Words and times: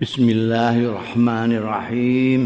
Bismillahirrahmanirrahim. 0.00 2.40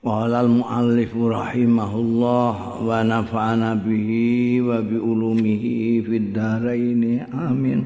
Qala 0.00 0.40
al-muallif 0.40 1.12
rahimahullah 1.12 2.80
wa 2.80 3.04
nafa'ana 3.04 3.76
bihi 3.76 4.56
wa 4.64 4.80
bi 4.80 4.96
ulumihi 4.96 6.00
fid 6.00 6.32
dharain. 6.32 7.28
Amin. 7.28 7.84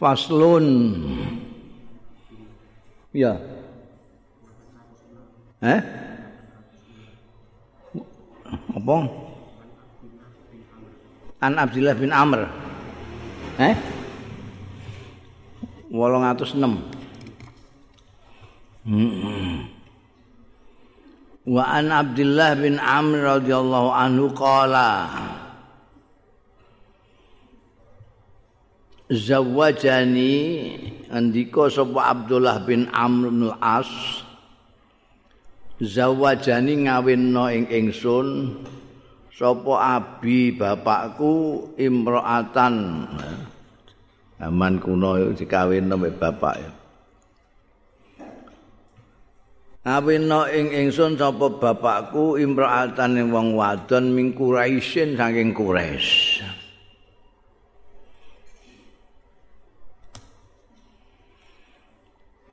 Faslun. 0.00 0.64
Ya. 3.12 3.36
Eh? 5.60 5.80
Apa? 8.80 8.96
An 11.44 11.60
Abdullah 11.60 11.92
bin 12.00 12.16
Amr. 12.16 12.63
Eh? 13.58 13.74
806. 15.94 16.58
Hmm. 18.84 19.70
Wa 21.44 21.62
an 21.76 21.92
Abdullah 21.92 22.56
bin 22.58 22.82
Amr 22.82 23.38
radhiyallahu 23.38 23.88
anhu 23.94 24.32
qala 24.32 25.12
Zawajani 29.12 30.34
andika 31.12 31.68
sapa 31.68 32.16
Abdullah 32.16 32.64
bin 32.64 32.88
Amr 32.90 33.28
bin 33.28 33.52
As 33.60 33.86
Zawajani 35.78 36.88
ngawinno 36.88 37.44
ing 37.52 37.68
ingsun 37.68 38.56
sapa 39.34 40.00
abi 40.00 40.54
bapakku 40.56 41.76
imroatan 41.76 43.04
zaman 44.38 44.82
kuno 44.82 45.20
itu 45.20 45.44
dikawin 45.44 45.86
sama 45.86 46.10
bapak 46.10 46.56
ya 46.58 46.70
Awinno 49.84 50.48
ing 50.48 50.72
ingsun 50.72 51.20
sapa 51.20 51.60
bapakku 51.60 52.40
imroatan 52.40 53.20
ing 53.20 53.28
wong 53.28 53.52
wadon 53.52 54.16
ming 54.16 54.32
Quraisyin 54.32 55.12
saking 55.12 55.52
Quraisy. 55.52 56.40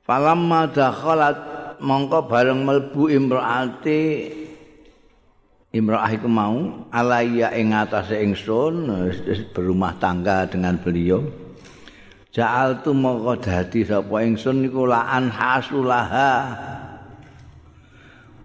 Falamma 0.04 0.68
dakhalat 0.68 1.38
mongko 1.80 2.28
bareng 2.28 2.68
melbu 2.68 3.08
imroate 3.08 4.02
Imra'ah 5.72 6.12
iku 6.12 6.28
mau 6.28 6.84
alaiya 6.92 7.56
ing 7.56 7.72
atase 7.72 8.20
ingsun 8.20 8.92
berumah 9.56 9.96
tangga 9.96 10.44
dengan 10.44 10.76
beliau. 10.76 11.41
Ja'al 12.32 12.80
tu 12.80 12.96
dadi 13.44 13.84
sapa 13.84 14.24
ingsun 14.24 14.64
niku 14.64 14.88
laan 14.88 15.28
hasulaha. 15.28 16.32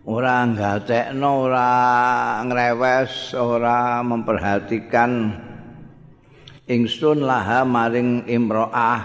Ora 0.03 0.43
gatekno, 0.43 1.47
ora 1.47 1.71
ngrewes, 2.43 3.31
ora 3.31 4.03
memperhatikan 4.03 5.31
ingsun 6.67 7.23
laha 7.23 7.63
maring 7.63 8.27
imra'ah. 8.27 9.01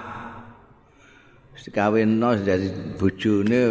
Sekawinno 1.54 2.42
dadi 2.42 2.98
bojone 2.98 3.62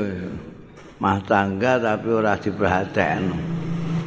mah 0.95 1.19
tangga 1.27 1.75
tapi 1.75 2.07
ora 2.07 2.39
diperhatekno. 2.39 3.35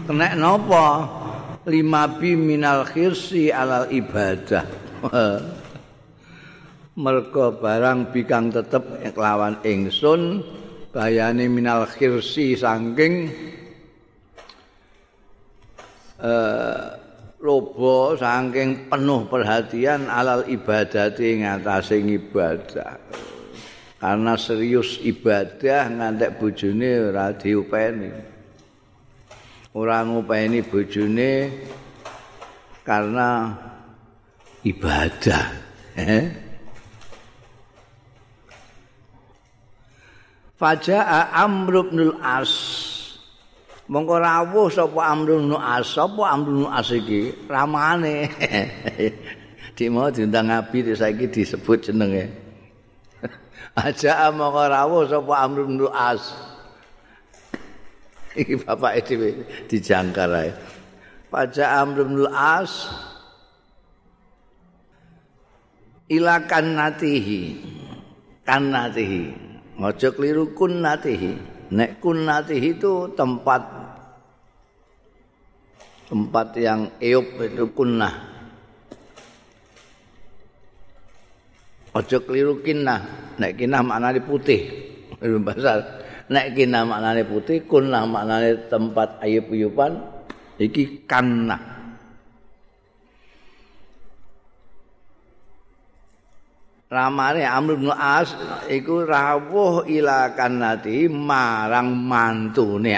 kena 0.05 0.36
napa 0.36 0.88
lima 1.64 2.08
bi 2.08 2.36
minal 2.36 2.84
khirsi 2.84 3.48
alal 3.48 3.88
ibadah 3.88 4.64
mergo 6.95 7.55
barang 7.59 8.14
bikang 8.14 8.55
tetep 8.55 8.83
kelawan 9.14 9.59
ingsun 9.67 10.42
bayane 10.95 11.50
minal 11.50 11.87
khirsi 11.91 12.55
saking 12.55 13.31
eh 16.22 16.87
lobo 17.44 18.16
saking 18.16 18.88
penuh 18.88 19.28
perhatian 19.28 20.09
alal 20.09 20.49
ibadati 20.49 21.44
ngatasi 21.44 22.00
ibadah 22.00 22.97
karena 24.00 24.32
serius 24.41 24.97
ibadah 25.05 25.93
ngantek 25.93 26.41
bojone 26.41 26.91
ora 27.12 27.37
diupeni 27.37 28.11
ora 29.75 30.06
ngupeni 30.06 30.62
bojone 30.62 31.32
karena 32.87 33.50
ibadah. 34.62 35.44
Eh? 35.97 36.44
Faja'a 40.64 41.44
Amr 41.44 41.92
bin 41.92 42.16
As. 42.25 42.48
Mongko 43.84 44.16
rawuh 44.16 44.72
sapa 44.72 45.12
Amr 45.12 45.36
bin 45.36 45.52
As, 45.60 45.92
sapa 45.92 46.25
Amr 46.32 46.56
bin 46.56 46.64
As 46.72 46.88
iki? 46.88 47.36
Ramane. 47.44 48.32
Dik 49.76 49.88
mau 49.92 50.08
diundang 50.08 50.48
Abi 50.48 50.80
saiki 50.88 51.28
disebut 51.28 51.92
jenenge. 51.92 52.32
Aja 53.84 54.32
mongko 54.32 54.62
rawuh 54.72 55.04
sapa 55.04 55.34
Amr 55.44 55.69
bin 55.69 55.84
As. 55.92 56.32
iki 58.41 58.56
bapak 58.56 59.04
dhewe 59.04 59.44
dijangkar 59.69 60.32
ae. 60.32 60.56
Pajak 61.28 61.69
Amr 61.76 62.08
bin 62.08 62.25
As 62.32 62.88
ilakan 66.08 66.72
natihi 66.72 67.60
kan 68.48 68.72
ngojo 69.79 70.09
keliru 70.15 70.55
kun 70.55 70.83
natihi. 70.83 71.33
Nek 71.75 71.99
kun 71.99 72.29
natihi 72.29 72.77
itu 72.79 73.11
tempat 73.17 73.62
tempat 76.05 76.55
yang 76.61 76.93
eop 77.01 77.41
itu 77.41 77.65
kunnah 77.73 78.35
ojo 81.95 82.19
keliru 82.27 82.61
kinnah 82.61 83.01
nek 83.39 83.55
kinnah 83.57 83.81
maknanya 83.81 84.21
putih. 84.23 84.61
Bahasa. 85.25 86.03
Nek 86.25 86.56
kina 86.56 86.89
maknane 86.89 87.25
putih 87.29 87.69
kunna 87.69 88.09
maknane 88.09 88.69
tempat 88.73 89.21
ayub-ayuban 89.21 90.01
iki 90.56 91.05
kanna 91.05 91.84
ramane 96.91 97.43
Amr 97.45 97.81
bin 97.81 97.91
As 97.93 98.33
iku 98.69 99.05
rawuh 99.05 99.84
ila 99.89 100.33
kannati 100.37 101.09
marang 101.11 101.93
mantune 101.95 102.95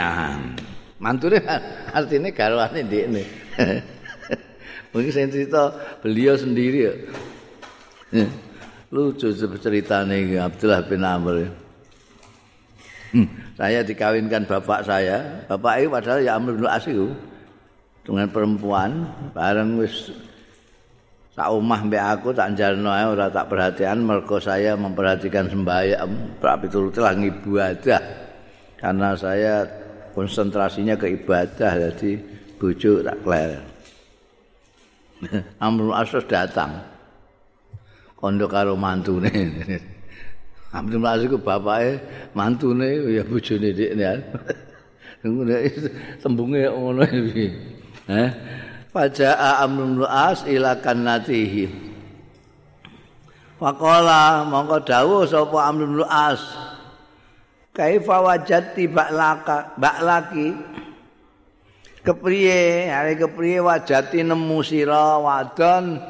mantune 1.00 1.38
artine 1.96 2.30
garwane 2.34 2.80
ndekne 2.82 3.22
mungkin 4.92 5.12
saya 5.12 5.28
cerita 5.28 5.62
beliau 6.00 6.34
sendiri 6.34 6.78
ya 6.88 6.94
lucu 8.90 9.34
ceritanya 9.34 10.48
Abdullah 10.48 10.80
bin 10.86 11.02
Amr 11.02 11.66
Hmm. 13.14 13.32
saya 13.54 13.86
dikawinkan 13.86 14.44
bapak 14.44 14.82
saya. 14.82 15.46
Bapak 15.46 15.80
itu 15.80 15.88
padahal 15.88 16.20
ya 16.26 16.36
Amr 16.36 16.58
bin 16.58 16.66
Asiu 16.66 17.14
dengan 18.02 18.28
perempuan 18.28 19.08
bareng 19.30 19.78
wis 19.78 20.10
sak 21.36 21.52
omah 21.52 21.84
mbek 21.84 22.00
aku 22.00 22.32
tak 22.32 22.56
jalno 22.56 22.88
ae 22.88 23.04
ora 23.04 23.28
tak 23.28 23.52
perhatian 23.52 24.00
mergo 24.00 24.40
saya 24.40 24.72
memperhatikan 24.72 25.52
sembahyang 25.52 26.40
tapi 26.40 26.66
turut 26.72 26.96
lah 26.96 27.12
ibadah 27.12 28.02
karena 28.80 29.12
saya 29.12 29.68
konsentrasinya 30.16 30.96
ke 30.96 31.12
ibadah 31.12 31.92
jadi 31.92 32.12
bojo 32.56 33.04
tak 33.04 33.20
kler 33.20 33.60
Amr 35.64 35.92
Asus 36.00 36.24
datang 36.24 36.80
kondo 38.16 38.48
karo 38.48 38.72
mantune 38.72 39.28
Abdul 40.76 41.08
Aziz 41.08 41.32
ku 41.32 41.40
bapake 41.40 42.02
mantune 42.36 43.00
ya 43.08 43.24
bojone 43.24 43.72
dhekne. 43.72 44.20
Ngono 45.24 45.56
sembunge 46.22 46.68
ngono 46.68 47.02
iki. 47.06 47.46
Eh? 48.12 48.30
Faja'a 48.96 49.60
Amrul 49.60 50.08
As 50.08 50.40
ila 50.48 50.80
kannatihi. 50.80 51.68
Faqala 53.60 54.48
mongko 54.48 54.80
dawuh 54.88 55.28
sapa 55.28 55.68
Amrul 55.68 56.00
As. 56.08 56.40
Kaifa 57.76 58.24
wajati 58.24 58.88
ba'laka 58.88 59.76
ba'laki? 59.76 60.56
Kepriye? 62.00 62.88
Hari 62.88 63.20
kepriye 63.20 63.60
wajati 63.60 64.24
nemu 64.24 64.64
sira 64.64 65.20
wadon 65.20 66.00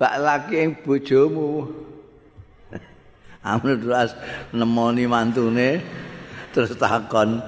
ba'laki 0.00 0.64
ing 0.64 0.80
bojomu? 0.80 1.68
Amr 3.44 3.76
terus 3.76 4.16
nemoni 4.56 5.04
mantune 5.04 5.84
terus 6.56 6.72
takon 6.72 7.44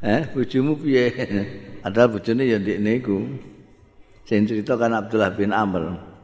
eh 0.00 0.24
bojomu 0.32 0.80
piye 0.80 1.12
ada 1.86 2.08
bojone 2.08 2.44
ya 2.48 2.56
ndek 2.60 2.80
niku 2.80 3.20
sing 4.24 4.48
cerita 4.48 4.76
kan 4.80 4.92
Abdullah 4.96 5.32
bin 5.32 5.52
Amr 5.52 6.14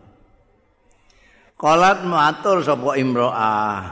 Kolat 1.61 2.09
matur 2.09 2.65
sapa 2.65 2.97
imro'ah. 2.97 3.85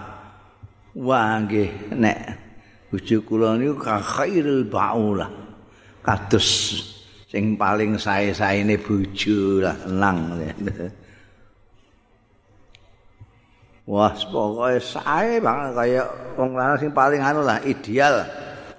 Wah 0.97 1.37
nggih 1.45 1.93
nek 2.01 2.19
bojo 2.89 3.21
kula 3.29 3.61
niku 3.61 3.77
khairul 3.85 4.65
baulah. 4.65 5.29
Kados 6.01 6.49
sing 7.29 7.61
paling 7.61 8.01
sae-saene 8.01 8.81
bojo 8.81 9.61
lah 9.61 9.77
senang. 9.85 10.33
Wah, 13.85 14.17
pokoke 14.17 14.81
sae 14.81 15.37
banget 15.37 15.73
kaya 15.77 16.03
wong 16.41 16.57
lanang 16.57 16.81
sing 16.81 16.93
paling 16.97 17.21
anu 17.21 17.45
lah 17.45 17.61
ideal. 17.69 18.25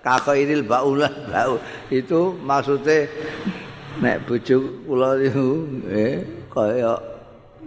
Khairul 0.02 0.66
baulah. 0.66 1.14
Bau. 1.30 1.62
Itu 1.94 2.34
maksudnya 2.42 3.06
nek 4.00 4.24
bojo 4.24 4.58
kula 4.88 5.20
niku 5.20 5.50
eh 5.92 6.24
kaya 6.48 6.96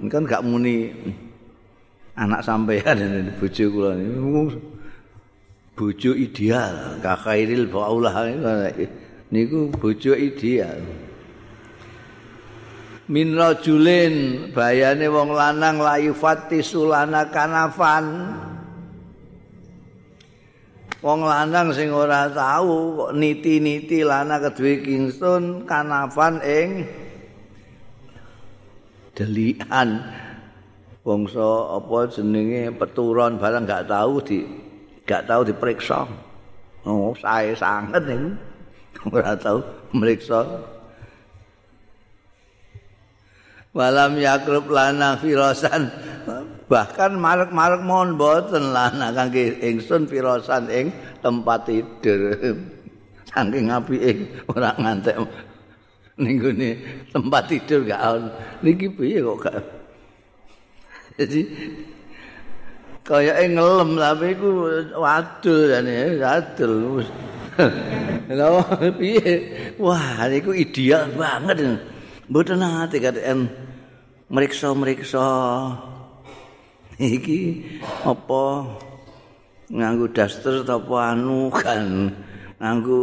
kan 0.08 0.24
gak 0.24 0.42
muni 0.42 0.88
anak 2.16 2.40
sampean 2.40 3.32
bojo 3.36 3.64
kula 3.68 3.92
bojo 5.76 6.10
ideal 6.16 7.00
kakairil 7.04 7.68
baulah 7.68 8.28
niku 9.32 9.72
bojo 9.72 10.12
ideal. 10.12 10.80
Min 13.12 13.34
rajulin 13.34 14.48
bayane 14.54 15.10
wong 15.10 15.34
lanang 15.34 15.82
layu 15.82 16.14
fati 16.14 16.62
sulana 16.62 17.28
kanafan 17.28 18.38
wong 21.02 21.26
lanang 21.26 21.74
sing 21.74 21.90
ora 21.90 22.30
tahu 22.30 22.94
kok 22.94 23.12
niti-niti 23.18 24.06
lana 24.06 24.38
kedue 24.38 24.80
kingsun 24.86 25.66
kanafan 25.66 26.38
ing 26.40 26.86
delian. 29.12 30.00
Bangsa 31.02 31.82
apa 31.82 32.06
jenenge 32.14 32.70
peturon 32.78 33.34
barang 33.34 33.66
gak 33.66 33.90
tahu 33.90 34.22
di 34.22 34.46
gak 35.02 35.26
tahu 35.26 35.42
diperiksa 35.42 36.06
oh 36.86 37.10
sae 37.18 37.50
sanget 37.58 38.06
niku. 38.06 38.30
Ora 39.10 39.34
tahu 39.34 39.58
meriksa 39.90 40.46
walam 43.72 44.20
yakrub 44.20 44.68
lana 44.68 45.16
firosan 45.16 45.88
bahkan 46.68 47.16
marek-marek 47.16 47.82
mohon 47.84 48.16
boten 48.20 48.72
lana 48.72 49.12
kangge 49.12 49.58
ingsun 49.60 50.08
firosan 50.08 50.68
ing 50.72 50.92
tempat 51.20 51.68
tidur 51.68 52.36
saking 53.28 53.72
apike 53.72 54.28
ora 54.48 54.76
ngantek 54.76 55.16
ning 56.20 56.36
tempat 57.08 57.42
tidur 57.48 57.88
gak 57.88 58.00
ono. 58.04 58.28
Niki 58.60 58.86
piye 58.92 59.24
kok 59.24 59.38
gak. 59.48 59.64
Jadi 61.16 61.40
kaya 63.04 63.48
ngelem 63.48 63.90
tapi 63.98 64.26
iku 64.36 64.50
wadul 64.96 65.60
jane, 65.72 66.20
wadul. 66.20 67.04
Lha 68.32 68.48
piye? 68.96 69.32
Wah, 69.76 70.24
niku 70.28 70.56
ideal 70.56 71.08
banget. 71.16 71.80
Mboten 72.30 72.62
nate 72.62 73.02
katen 73.02 73.50
mriksa-mriksa. 74.30 75.26
Iki 77.02 77.40
apa 78.06 78.42
nganggo 79.72 80.06
daster 80.14 80.62
apa 80.62 80.96
anu 81.10 81.50
kan 81.50 82.14
nganggo 82.62 82.98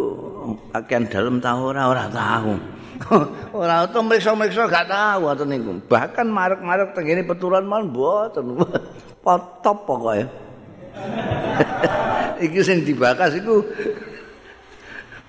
pakaian 0.71 1.03
dalam 1.11 1.43
tahu 1.43 1.75
ora 1.75 1.91
ora 1.91 2.05
tahu. 2.07 2.53
ora 3.59 3.83
tau 3.91 4.07
mriksa-mriksa 4.07 4.71
gak 4.71 4.87
tahu 4.87 5.27
atau 5.27 5.43
niku. 5.43 5.83
Bahkan 5.83 6.27
marek-marek 6.31 6.95
tengene 6.95 7.27
peturan 7.27 7.67
mal 7.67 7.83
mboten. 7.83 8.55
Potop 9.23 9.83
pokoke. 9.83 10.23
iki 12.45 12.59
sing 12.63 12.87
dibakas 12.87 13.35
iku 13.35 13.63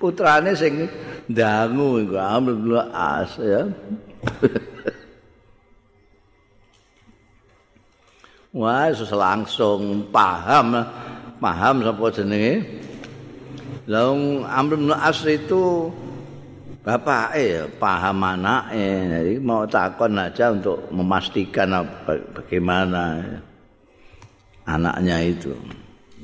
putrane 0.00 0.56
sing 0.56 0.88
dangu 1.28 2.00
iku 2.00 2.16
ambil 2.16 2.80
as 2.90 3.36
ya. 3.36 3.68
Wah, 8.50 8.90
langsung 8.90 10.10
paham 10.10 10.74
paham 11.38 11.86
sapa 11.86 12.10
jenenge. 12.10 12.66
Lah 13.90 14.14
Amr 14.54 14.78
bin 14.78 14.90
As 14.94 15.26
itu 15.26 15.90
bapak 16.86 17.34
eh 17.34 17.66
paham 17.74 18.22
anak 18.22 18.70
eh 18.70 19.02
jadi 19.10 19.34
mau 19.42 19.66
takon 19.66 20.14
aja 20.14 20.54
untuk 20.54 20.86
memastikan 20.94 21.82
bagaimana 22.06 23.18
anaknya 24.62 25.26
itu 25.26 25.50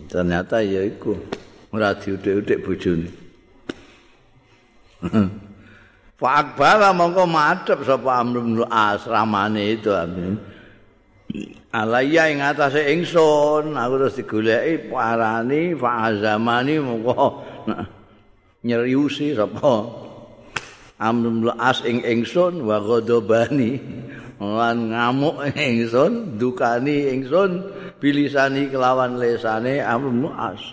ternyata 0.06 0.62
ya 0.62 0.87
itu 0.87 1.19
ora 1.75 1.90
diudik-udik 1.93 2.62
bojone 2.62 3.25
Fa 6.17 6.29
akbara 6.41 6.97
mongko 6.97 7.29
madhep 7.29 7.85
sapa 7.85 8.25
Amr 8.25 8.41
bin 8.41 8.56
asramane 8.64 9.76
itu 9.76 9.93
amin 9.93 10.41
Alaya 11.76 12.32
ing 12.32 12.41
atase 12.41 12.88
ingsun 12.88 13.76
aku 13.76 13.94
terus 14.00 14.17
digoleki 14.17 14.88
parani 14.88 15.76
fa 15.76 16.08
azamani 16.08 16.81
mongko 16.81 17.44
nyeriusi 18.67 19.37
sapa 19.37 20.06
amrul 20.97 21.53
as 21.61 21.85
ing 21.85 22.00
ingsun 22.00 22.64
wa 22.64 22.81
ghadabani 22.81 23.76
lan 24.41 24.88
ngamuk 24.88 25.53
ingsun 25.53 26.41
dukani 26.41 27.12
ingsun 27.12 27.61
bilisani 28.00 28.73
kelawan 28.73 29.20
lesane 29.20 29.85
amrul 29.85 30.32
as 30.32 30.64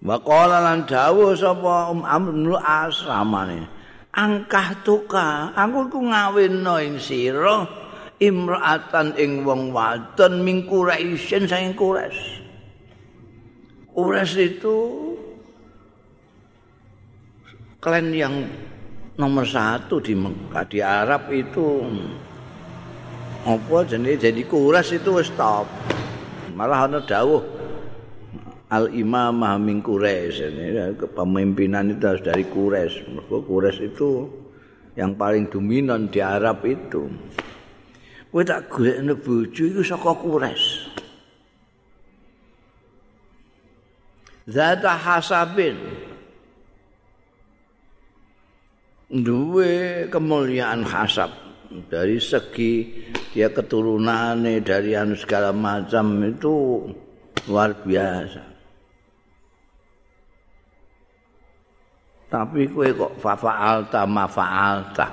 wa 0.00 0.16
qala 0.20 0.64
lan 0.64 0.88
dawuh 0.88 1.36
sapa 1.36 1.92
um 1.92 2.04
amrul 2.04 2.56
as 2.60 3.04
ramane 3.04 3.68
angkah 4.16 4.80
tuka 4.82 5.52
aku 5.52 5.92
ku 5.92 6.00
ngawinno 6.08 6.80
ing 6.80 6.96
sira 6.96 7.80
imra'atan 8.20 9.16
ing 9.16 9.48
wong 9.48 9.72
wadon 9.72 10.44
mingkuraisen 10.44 11.48
saing 11.48 11.72
kures. 11.72 12.14
Kures 13.90 14.36
itu 14.36 14.76
klan 17.80 18.12
yang 18.12 18.44
nomor 19.16 19.48
satu 19.48 20.04
di 20.04 20.12
Mekah 20.12 20.64
di 20.68 20.78
Arab 20.84 21.32
itu 21.32 21.80
apa 23.40 23.76
jenis 23.88 24.20
jadi 24.20 24.44
kuras 24.44 24.92
itu 24.92 25.16
stop 25.24 25.64
malah 26.52 26.84
ada 26.84 27.00
dawuh 27.00 27.40
al 28.70 28.86
imamah 28.94 29.58
min 29.58 29.82
kures 29.82 30.38
ini 30.38 30.94
kepemimpinan 30.94 31.90
itu 31.98 32.04
harus 32.06 32.22
dari 32.22 32.46
kures 32.46 33.02
kures 33.28 33.78
itu 33.82 34.30
yang 34.94 35.14
paling 35.14 35.50
dominan 35.50 36.10
di 36.10 36.18
Arab 36.18 36.66
itu. 36.66 37.06
Kowe 38.30 38.46
tak 38.46 38.70
golekne 38.70 39.18
bojo 39.18 39.62
iku 39.66 39.82
saka 39.82 40.14
kures 40.14 40.86
Zata 44.50 44.94
hasabin. 44.98 45.78
Duwe 49.10 50.06
kemuliaan 50.10 50.86
hasab. 50.86 51.30
Dari 51.90 52.18
segi 52.18 53.06
dia 53.30 53.50
keturunannya 53.50 54.58
dari 54.62 54.94
anu 54.98 55.14
segala 55.14 55.54
macam 55.54 56.18
itu 56.26 56.82
luar 57.46 57.78
biasa. 57.86 58.49
Tapi 62.30 62.70
kue 62.70 62.94
kok 62.94 63.18
fa'alta 63.18 64.06
ma 64.06 64.30
fa'alta. 64.30 65.06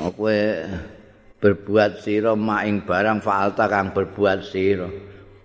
Oh, 0.00 0.08
kue 0.16 0.64
berbuat 1.36 2.00
siro 2.00 2.32
maing 2.40 2.88
barang 2.88 3.20
fa'alta 3.20 3.68
kang 3.68 3.92
berbuat 3.92 4.40
siro. 4.40 4.88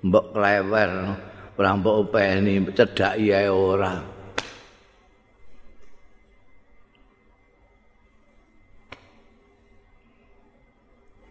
Mbok 0.06 0.32
klewer, 0.32 0.92
orang 1.60 1.76
mbok 1.84 1.96
upeni, 2.08 2.64
cedak 2.72 3.20
iya 3.20 3.52
orang. 3.52 4.16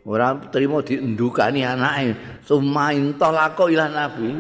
ora 0.05 0.37
terima 0.53 0.85
diendukani 0.85 1.65
anake 1.65 2.13
sumain 2.45 3.17
tolako 3.17 3.73
ila 3.73 3.89
nabi 3.89 4.37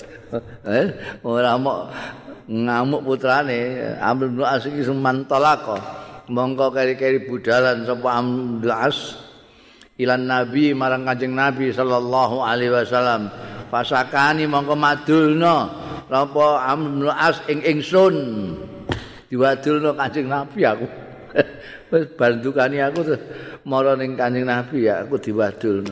eh 0.72 0.88
ora 1.20 1.60
mau 1.60 1.84
ngamuk 2.52 3.00
putrane 3.00 3.80
ambil 3.96 4.28
bin 4.28 4.44
as 4.44 4.68
iki 4.68 4.84
suman 4.84 5.24
tolako 5.24 5.80
mongko 6.28 6.68
keri-keri 6.76 7.24
budalan 7.24 7.88
sapa 7.88 8.20
as 8.76 9.16
ilan 9.96 10.28
nabi 10.28 10.76
marang 10.76 11.08
kanjeng 11.08 11.32
nabi 11.32 11.72
sallallahu 11.72 12.44
alaihi 12.44 12.72
wasallam. 12.72 13.32
Fasakani 13.72 14.44
mongko 14.44 14.76
madulno 14.76 15.56
apa 16.12 16.44
ambil 16.68 17.08
as 17.08 17.40
ing 17.48 17.64
ingsun. 17.64 18.16
Diwadulno 19.32 19.96
kanjeng 19.96 20.28
nabi 20.28 20.60
aku. 20.68 20.86
Wis 21.92 22.04
bandukane 22.16 22.80
aku 22.84 23.00
terus 23.04 23.22
mara 23.68 23.96
ning 23.96 24.16
Kanjeng 24.16 24.48
Nabi 24.48 24.88
ya 24.88 25.04
aku 25.04 25.16
diwadul. 25.20 25.84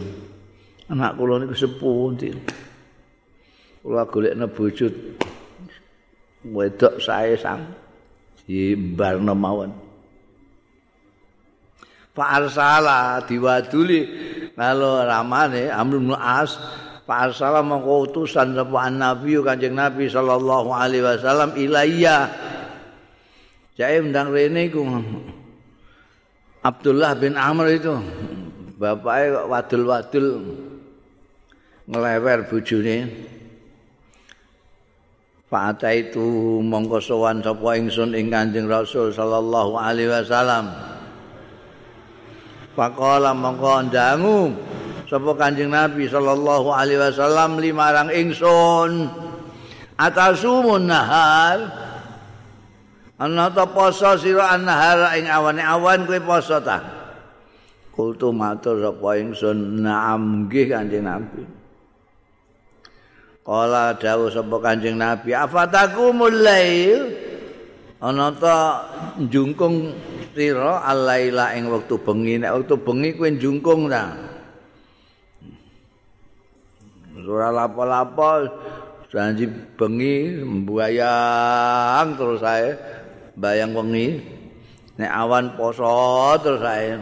Anak 0.93 1.17
kula 1.17 1.41
niku 1.41 1.57
sepuh 1.57 2.17
ndi. 2.17 2.29
Kula 3.85 4.05
golekne 4.09 4.45
bojo 4.49 4.89
wedok 6.45 7.01
sae 7.03 7.37
sang 7.37 7.69
dimbarno 8.49 9.35
mawon. 9.37 9.71
Pak 12.11 12.29
Arsala 12.43 13.23
diwaduli 13.23 14.03
kalau 14.59 15.01
ramane 15.07 15.71
Amr 15.71 16.03
bin 16.03 16.13
As 16.19 16.59
Pak 17.07 17.31
Arsala 17.31 17.63
mongko 17.63 18.11
utusan 18.11 18.59
sapa 18.59 18.91
Nabi 18.91 19.39
Kanjeng 19.41 19.79
Nabi 19.79 20.11
sallallahu 20.11 20.75
alaihi 20.75 21.07
wasallam 21.07 21.55
ilayya. 21.55 22.29
Jae 23.79 24.03
undang 24.03 24.35
rene 24.35 24.69
iku 24.69 24.85
Abdullah 26.61 27.17
bin 27.17 27.41
Amr 27.41 27.81
itu 27.81 27.95
bapaknya 28.77 29.49
wadul-wadul 29.49 30.27
ngelewer 31.89 32.39
bojone. 32.51 32.97
Pak 35.51 35.83
itu 35.83 36.63
mongko 36.63 37.03
sowan 37.03 37.43
sapa 37.43 37.75
ingsun 37.75 38.15
ing 38.15 38.31
Kanjeng 38.31 38.71
Rasul 38.71 39.11
sallallahu 39.11 39.75
alaihi 39.75 40.07
wasallam. 40.07 40.71
Faqala 42.79 43.35
mongko 43.35 43.91
ndangu 43.91 44.55
sapa 45.11 45.35
Kanjeng 45.35 45.75
Nabi 45.75 46.07
sallallahu 46.07 46.71
alaihi 46.71 47.03
wasallam 47.03 47.59
limarang 47.59 48.15
ingsun. 48.15 49.11
Atasumun 49.99 50.87
nahar. 50.87 51.67
Ana 53.19 53.51
ta 53.51 53.67
poso 53.67 54.15
sira 54.23 54.55
nahar 54.55 55.19
ing 55.19 55.27
awane-awan 55.27 56.07
kowe 56.07 56.21
poso 56.23 56.63
ta? 56.63 56.79
Kultu 57.91 58.31
matur 58.31 58.79
sapa 58.79 59.19
ingsun 59.19 59.83
naam 59.83 60.47
nggih 60.47 60.71
Kanjeng 60.71 61.11
Nabi 61.11 61.60
Kala 63.41 63.97
dawuh 63.97 64.29
sapa 64.29 64.57
Kanjeng 64.61 65.01
Nabi 65.01 65.33
afatakumul 65.33 66.45
lail? 66.45 67.01
Ana 68.01 68.33
ta 68.33 68.57
njungkung 69.17 69.93
sira 70.33 70.85
alaila 70.85 71.57
ing 71.57 71.69
wektu 71.69 72.01
bengi. 72.01 72.41
Nek 72.41 72.53
wektu 72.61 72.77
bengi 72.81 73.17
kowe 73.17 73.29
jungkung 73.37 73.89
ta. 73.89 74.13
Ora 77.21 77.53
lapo-lapo 77.53 78.49
janji 79.13 79.47
bengi 79.77 80.41
mbayang 80.41 82.17
terus 82.17 82.45
ae 82.45 82.77
bayang 83.37 83.73
wengi. 83.77 84.21
Nek 85.01 85.13
awan 85.13 85.57
poso 85.57 86.37
terus 86.45 86.65
ae. 86.65 86.97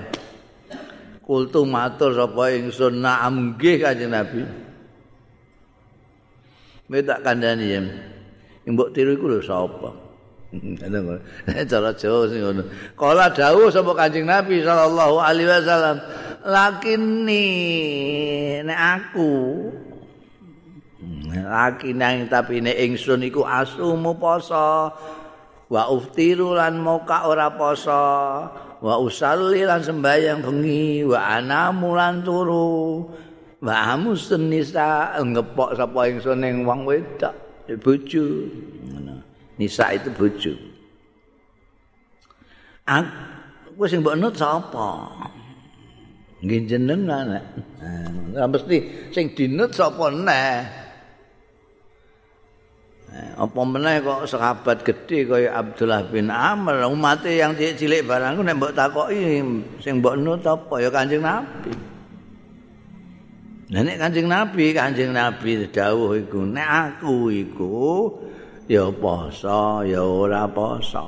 Kultu 1.23 1.67
matur 1.67 2.15
sapa 2.15 2.55
ingsun 2.55 3.03
naam 3.03 3.55
nggih 3.55 3.83
kanjeng 3.83 4.15
nabi 4.15 4.68
Medak 6.89 7.21
kandhani 7.21 7.67
ya. 7.69 7.81
Mbok 8.69 8.93
tiru 8.97 9.17
iku 9.17 9.29
lho 9.29 9.41
sapa? 9.45 9.93
Cara 11.71 11.93
Jawa 11.93 12.25
sing 12.33 12.41
ngono. 12.41 12.63
Kala 12.97 13.29
dawuh 13.29 13.69
sapa 13.69 13.93
Kanjeng 13.93 14.25
Nabi 14.25 14.65
sallallahu 14.65 15.21
alaihi 15.21 15.49
wasallam, 15.49 16.01
"Lakini 16.49 17.45
nek 18.65 18.81
aku 18.81 19.33
laki 21.29 21.93
nang 21.93 22.29
tapi 22.33 22.65
nek 22.65 22.77
ingsun 22.77 23.25
iku 23.29 23.45
asumu 23.45 24.17
poso 24.17 24.93
wa 25.69 25.83
uftiru 25.93 26.57
lan 26.57 26.81
moka 26.81 27.29
ora 27.29 27.53
poso 27.53 28.05
wa 28.79 28.95
usalli 29.01 29.69
lan 29.69 29.85
sembahyang 29.85 30.41
bengi 30.41 31.05
wa 31.05 31.19
anamu 31.37 31.93
lan 31.93 32.25
turu 32.25 33.05
wa 33.59 33.75
amusnisa 33.95 35.19
ngepok 35.19 35.75
sapa 35.75 36.01
ingsun 36.07 36.39
ning 36.43 36.63
wong 36.63 36.87
wedok 36.87 37.35
bojo 37.83 38.25
Nisa 39.59 39.91
itu 39.91 40.09
bojo. 40.15 40.55
Aku 42.87 43.85
sing 43.91 44.01
mbok 44.01 44.17
nut 44.17 44.35
sapa? 44.39 45.11
Nggih 46.41 46.71
jenengan. 46.71 47.43
Nah, 48.33 48.47
mesti 48.47 49.11
sing 49.11 49.35
dinut 49.35 49.75
sapa 49.75 50.15
neh? 50.15 50.63
Apa 53.35 53.61
meneh 53.67 53.99
kok 54.05 54.31
sahabat 54.31 54.87
gede 54.87 55.27
kaya 55.27 55.51
Abdullah 55.59 56.07
bin 56.07 56.31
Amr 56.31 56.87
umat 56.87 57.27
yang 57.27 57.59
cilik 57.59 58.07
barang 58.07 58.39
nek 58.39 58.57
mbok 58.63 58.77
takoki 58.79 59.43
sing 59.83 59.99
mbok 59.99 60.15
nut 60.23 60.47
apa 60.47 60.75
ya 60.79 60.89
Kanjeng 60.89 61.27
Nabi. 61.27 61.75
Nek 63.69 64.01
Kanjeng 64.01 64.33
Nabi, 64.33 64.73
Kanjeng 64.73 65.13
Nabi 65.13 65.69
dawuh 65.69 66.17
iku 66.17 66.41
nek 66.41 66.69
aku 66.97 67.29
iku 67.29 67.77
ya 68.65 68.89
poso 68.89 69.85
ya 69.85 70.01
ora 70.01 70.49
poso. 70.49 71.05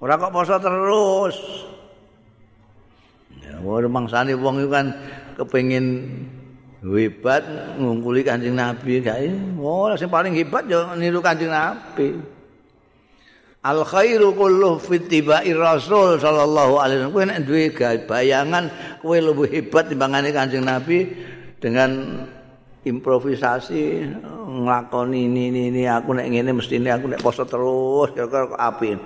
Ora 0.00 0.16
kok 0.16 0.32
poso 0.32 0.56
terus. 0.56 1.36
Ya 3.44 3.60
wong 3.60 3.92
mangsane 3.92 4.32
wong 4.40 4.64
iku 4.64 4.72
kan 4.72 4.86
kepengin 5.36 6.08
hebat 6.80 7.44
ngungkuli 7.76 8.24
Kanjeng 8.24 8.56
Nabi. 8.56 9.04
Gak 9.04 9.20
ora 9.60 10.00
sing 10.00 10.08
paling 10.08 10.32
hebat 10.32 10.64
ya 10.64 10.96
niru 10.96 11.20
Kanjeng 11.20 11.52
Nabi. 11.52 12.40
Al 13.60 13.84
khairu 13.84 14.32
kullu 14.32 14.80
fi 14.80 14.96
tibai 14.96 15.52
Rasul 15.52 16.16
sallallahu 16.16 16.80
alaihi 16.80 17.04
wasallam. 17.04 17.12
Kowe 17.12 17.24
nek 17.28 17.40
duwe 17.44 17.68
bayangan 18.08 18.64
kowe 19.04 19.20
luwih 19.20 19.60
hebat 19.60 19.92
timbangane 19.92 20.32
Kanjeng 20.32 20.64
Nabi 20.64 21.28
dengan 21.60 22.24
improvisasi 22.80 24.08
nglakoni 24.48 25.28
ini 25.28 25.68
ini 25.68 25.84
aku 25.84 26.16
nek 26.16 26.32
ngene 26.32 26.56
mestine 26.56 26.88
aku 26.88 27.12
nek 27.12 27.20
poso 27.20 27.44
terus 27.44 28.08
kira-kira 28.16 28.56
kok 28.56 28.60
apik 28.60 28.96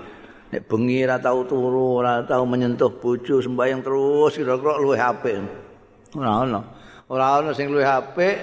nek 0.55 0.61
bengi 0.71 1.03
ora 1.03 1.19
tau 1.19 1.43
turu 1.43 1.99
ora 1.99 2.23
tau 2.23 2.47
menyentuh 2.47 2.95
bojo 2.95 3.43
sembayang 3.43 3.81
terus 3.83 4.39
kira-kira 4.39 4.79
luwih 4.79 5.01
apik. 5.03 5.35
Ora 6.15 6.31
ono. 6.47 6.61
Ora 7.11 7.43
ono 7.43 7.51
sing 7.51 7.67
luwih 7.67 7.83
apik 7.83 8.35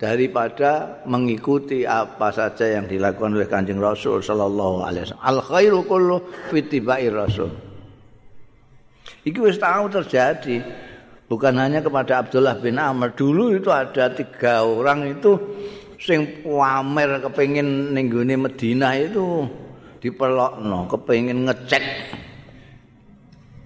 daripada 0.00 1.02
mengikuti 1.04 1.82
apa 1.82 2.30
saja 2.30 2.78
yang 2.78 2.86
dilakukan 2.86 3.34
oleh 3.34 3.50
Kanjeng 3.50 3.82
Rasul 3.82 4.24
sallallahu 4.24 4.86
alaihi 4.86 5.04
wasallam. 5.10 5.26
Al 5.28 5.38
khairu 5.44 5.80
kullu 5.84 6.16
fi 6.48 6.62
rasul. 7.12 7.50
Iki 9.28 9.38
wis 9.44 9.58
tau 9.60 9.90
terjadi 9.92 10.62
bukan 11.28 11.54
hanya 11.60 11.84
kepada 11.84 12.24
Abdullah 12.24 12.56
bin 12.58 12.80
Amr. 12.80 13.12
Dulu 13.14 13.54
itu 13.54 13.68
ada 13.68 14.10
tiga 14.10 14.64
orang 14.64 15.20
itu 15.20 15.36
sing 16.00 16.42
pamer 16.42 17.20
kepengin 17.22 17.92
ning 17.92 18.08
gone 18.08 18.34
Madinah 18.34 18.92
itu 18.96 19.44
dipelokno 20.00 20.88
kepengin 20.88 21.46
ngecek. 21.46 21.84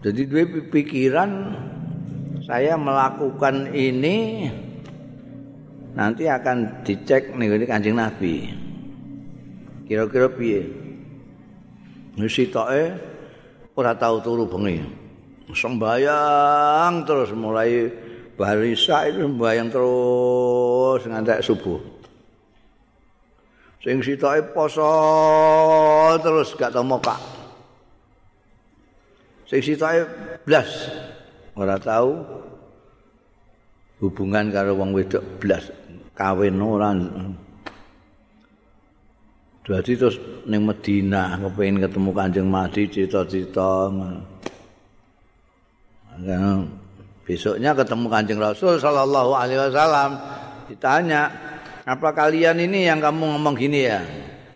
Jadi 0.03 0.21
dua 0.27 0.45
pikiran 0.69 1.31
saya 2.43 2.75
melakukan 2.75 3.71
ini 3.71 4.51
nanti 5.95 6.27
akan 6.27 6.83
dicek 6.83 7.39
nih 7.39 7.47
ini 7.47 7.67
kancing 7.71 7.95
Nabi. 7.95 8.35
Kira-kira 9.87 10.27
piye? 10.27 10.67
Ngisi 12.19 12.51
toke 12.51 12.97
ora 13.79 13.93
tahu 13.95 14.21
turu 14.21 14.45
bengi 14.49 15.02
sembayang 15.53 17.07
terus 17.07 17.31
mulai 17.37 17.89
barisa 18.35 19.07
itu 19.07 19.29
sembayang 19.29 19.69
terus 19.69 21.01
ngantek 21.07 21.41
subuh. 21.45 21.81
Sing 23.83 23.99
sitoke 23.99 24.55
poso 24.55 24.91
terus 26.23 26.55
gak 26.55 26.71
tau 26.71 26.87
moka. 26.87 27.19
Sing 29.51 29.59
sitoke 29.59 30.07
blas 30.47 30.71
ora 31.59 31.77
tahu 31.77 32.23
hubungan 34.03 34.51
karo 34.51 34.79
wong 34.79 34.95
wedok 34.95 35.23
blas 35.43 35.69
kawin 36.15 36.63
ora. 36.63 36.95
Jadi 39.63 39.95
terus 39.95 40.19
ning 40.51 40.67
Madinah 40.67 41.39
kepengin 41.39 41.79
ketemu 41.87 42.11
Kanjeng 42.11 42.49
Mahdi 42.51 42.83
cita-cita. 42.91 43.95
Nah, 46.21 46.69
besoknya 47.25 47.73
ketemu 47.73 48.07
Kanjeng 48.13 48.41
Rasul 48.43 48.77
sallallahu 48.77 49.33
alaihi 49.33 49.61
wasallam 49.61 50.21
ditanya, 50.69 51.33
"Apa 51.89 52.13
kalian 52.13 52.61
ini 52.61 52.85
yang 52.85 53.01
kamu 53.01 53.39
ngomong 53.39 53.57
gini 53.57 53.89
ya? 53.89 54.05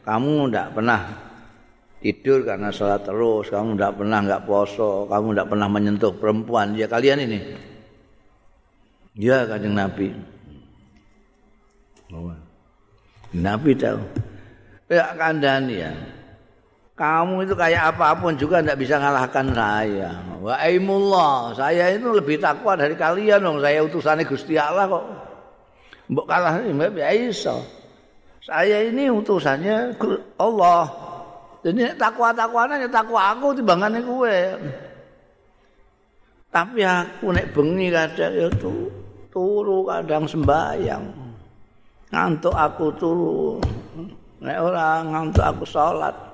Kamu 0.05 0.53
ndak 0.53 0.77
pernah 0.77 1.01
tidur 2.05 2.45
karena 2.45 2.69
sholat 2.69 3.03
terus, 3.03 3.49
kamu 3.49 3.81
ndak 3.81 3.93
pernah 3.97 4.19
nggak 4.21 4.45
poso, 4.45 5.09
kamu 5.09 5.27
ndak 5.33 5.49
pernah 5.49 5.69
menyentuh 5.71 6.13
perempuan. 6.13 6.77
Ya 6.77 6.91
kalian 6.91 7.25
ini." 7.25 7.41
Ya 9.17 9.49
Kanjeng 9.49 9.73
Nabi. 9.73 10.13
Nabi 13.33 13.71
tahu. 13.73 14.01
Ya 14.93 15.17
kandani 15.17 15.83
ya. 15.83 15.93
Kamu 16.97 17.45
itu 17.45 17.53
kayak 17.53 17.93
apa 17.93 18.17
pun 18.17 18.33
juga 18.41 18.65
tidak 18.65 18.81
bisa 18.81 18.97
ngalahkan 18.97 19.53
saya. 19.53 20.17
Wa 20.41 20.57
aimullah, 20.57 21.53
saya 21.53 21.93
itu 21.93 22.09
lebih 22.09 22.41
takwa 22.41 22.73
dari 22.73 22.97
kalian 22.97 23.45
dong. 23.45 23.61
Saya 23.61 23.85
utusannya 23.85 24.25
Gusti 24.25 24.57
Allah 24.57 24.89
kok. 24.89 25.05
Mbok 26.09 26.25
kalah 26.25 26.57
mbak 26.65 26.97
bisa. 26.97 27.61
Saya 28.41 28.89
ini 28.89 29.13
utusannya 29.13 29.93
Allah. 30.41 30.89
Jadi 31.61 31.99
takwa-takwana 32.01 32.81
ya 32.81 32.89
takwa 32.89 33.35
aku 33.35 33.53
timbangane 33.53 34.01
kowe. 34.01 34.39
Tapi 36.49 36.81
aku 36.81 37.27
nek 37.29 37.53
bengi 37.53 37.93
kadang 37.93 38.33
ya 38.33 38.49
turu 39.29 39.85
kadang 39.85 40.25
sembahyang. 40.25 41.05
Ngantuk 42.09 42.57
aku 42.57 42.87
turu. 42.97 43.61
Nek 44.41 44.57
ora 44.65 45.05
ngantuk 45.05 45.45
aku 45.45 45.69
salat. 45.69 46.26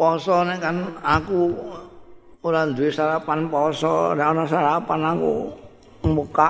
Poso 0.00 0.40
nek 0.48 0.64
kan 0.64 0.80
aku 1.04 1.52
ora 2.40 2.64
duwe 2.64 2.88
sarapan 2.88 3.52
poso, 3.52 4.16
nek 4.16 4.32
ana 4.32 4.44
sarapan 4.48 5.00
aku 5.12 5.32
muka. 6.08 6.48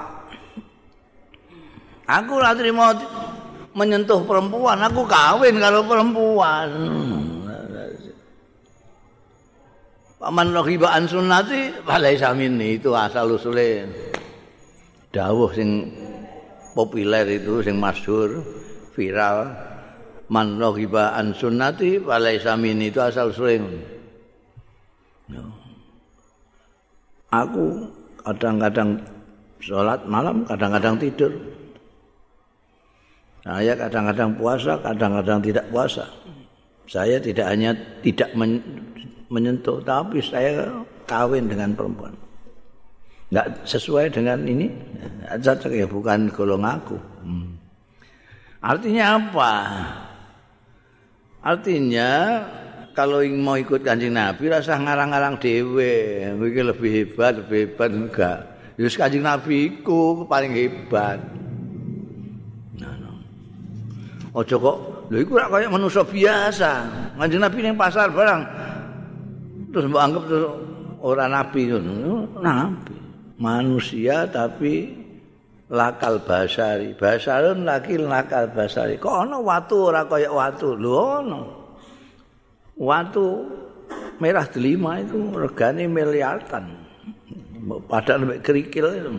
Aku 2.07 2.39
ora 2.39 2.55
trimo 2.55 2.95
menyentuh 3.75 4.23
perempuan, 4.23 4.79
aku 4.87 5.03
kawin 5.03 5.59
kalau 5.59 5.83
perempuan. 5.83 6.69
Paman 10.21 10.53
rohibaan 10.55 11.11
sunnati 11.11 11.75
balai 11.83 12.15
samin 12.15 12.61
itu 12.61 12.93
asal 12.95 13.35
usule 13.35 13.89
dawuh 15.11 15.51
sing 15.51 15.91
populer 16.77 17.41
itu 17.41 17.65
sing 17.65 17.81
masyhur 17.81 18.45
viral 18.93 19.49
man 20.31 20.57
raghiba 20.63 21.19
an 21.19 21.35
sunnati 21.35 21.99
falaisa 21.99 22.55
itu 22.63 22.99
asal 23.03 23.35
sering. 23.35 23.67
Aku 27.31 27.87
kadang-kadang 28.23 28.99
sholat 29.63 30.03
malam, 30.07 30.43
kadang-kadang 30.47 30.99
tidur. 30.99 31.31
Saya 33.47 33.73
kadang-kadang 33.79 34.35
puasa, 34.35 34.75
kadang-kadang 34.83 35.39
tidak 35.39 35.67
puasa. 35.71 36.05
Saya 36.91 37.23
tidak 37.23 37.47
hanya 37.47 37.71
tidak 38.03 38.35
menyentuh, 39.31 39.79
tapi 39.87 40.19
saya 40.19 40.67
kawin 41.07 41.47
dengan 41.47 41.71
perempuan. 41.75 42.11
Enggak 43.31 43.47
sesuai 43.63 44.11
dengan 44.11 44.43
ini, 44.43 44.67
cocok 45.31 45.71
ya 45.71 45.87
bukan 45.87 46.35
golong 46.35 46.67
aku. 46.67 46.99
Hmm. 47.23 47.55
Artinya 48.59 49.23
apa? 49.23 49.55
Artinya 51.41 52.45
kalau 52.93 53.25
mau 53.33 53.57
ikut 53.57 53.81
kanjeng 53.81 54.13
Nabi 54.13 54.53
rasa 54.53 54.77
ngarang-ngarang 54.77 55.41
dewe, 55.41 56.21
mungkin 56.37 56.69
lebih 56.69 56.91
hebat, 56.93 57.41
lebih 57.41 57.59
hebat 57.65 57.91
enggak. 57.97 58.39
Yus 58.77 58.93
kanjeng 58.93 59.25
Nabi 59.25 59.81
ku 59.81 60.29
paling 60.29 60.53
hebat. 60.53 61.17
Nah, 62.77 62.93
no. 63.01 63.13
Ojo 64.37 64.57
kok, 64.61 64.77
lho 65.09 65.17
iku 65.17 65.33
rak 65.41 65.49
kaya 65.49 65.69
manusia 65.73 66.05
biasa. 66.05 66.73
Kanjeng 67.17 67.41
Nabi 67.41 67.59
ning 67.65 67.77
pasar 67.77 68.13
barang 68.13 68.43
terus 69.71 69.87
mbok 69.87 70.03
anggap 70.03 70.23
terus 70.29 70.45
ora 71.01 71.25
nabi 71.25 71.61
ngono. 71.73 72.37
Nabi. 72.37 72.97
Manusia 73.41 74.29
tapi 74.29 75.00
lakal 75.71 76.19
basari. 76.27 76.93
Basarun 76.99 77.63
laki 77.63 77.97
lakal 77.97 78.51
basari. 78.51 78.99
Kok 78.99 79.15
ana 79.15 79.39
watu 79.39 79.89
ora 79.89 80.05
kaya 80.05 80.29
watu? 80.29 80.75
Lho 80.75 81.23
ana 81.23 81.41
watu 82.75 83.47
merah 84.21 84.45
delima 84.51 85.01
itu 85.01 85.17
regane 85.33 85.87
miliaran 85.87 86.67
padahal 87.87 88.27
mek 88.27 88.41
kerikil 88.43 88.87
itu. 88.93 89.13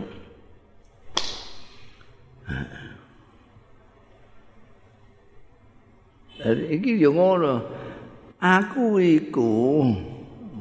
Iki 6.42 6.98
yo 6.98 7.14
ngono. 7.14 7.54
Aku 8.42 8.98
iku 8.98 9.86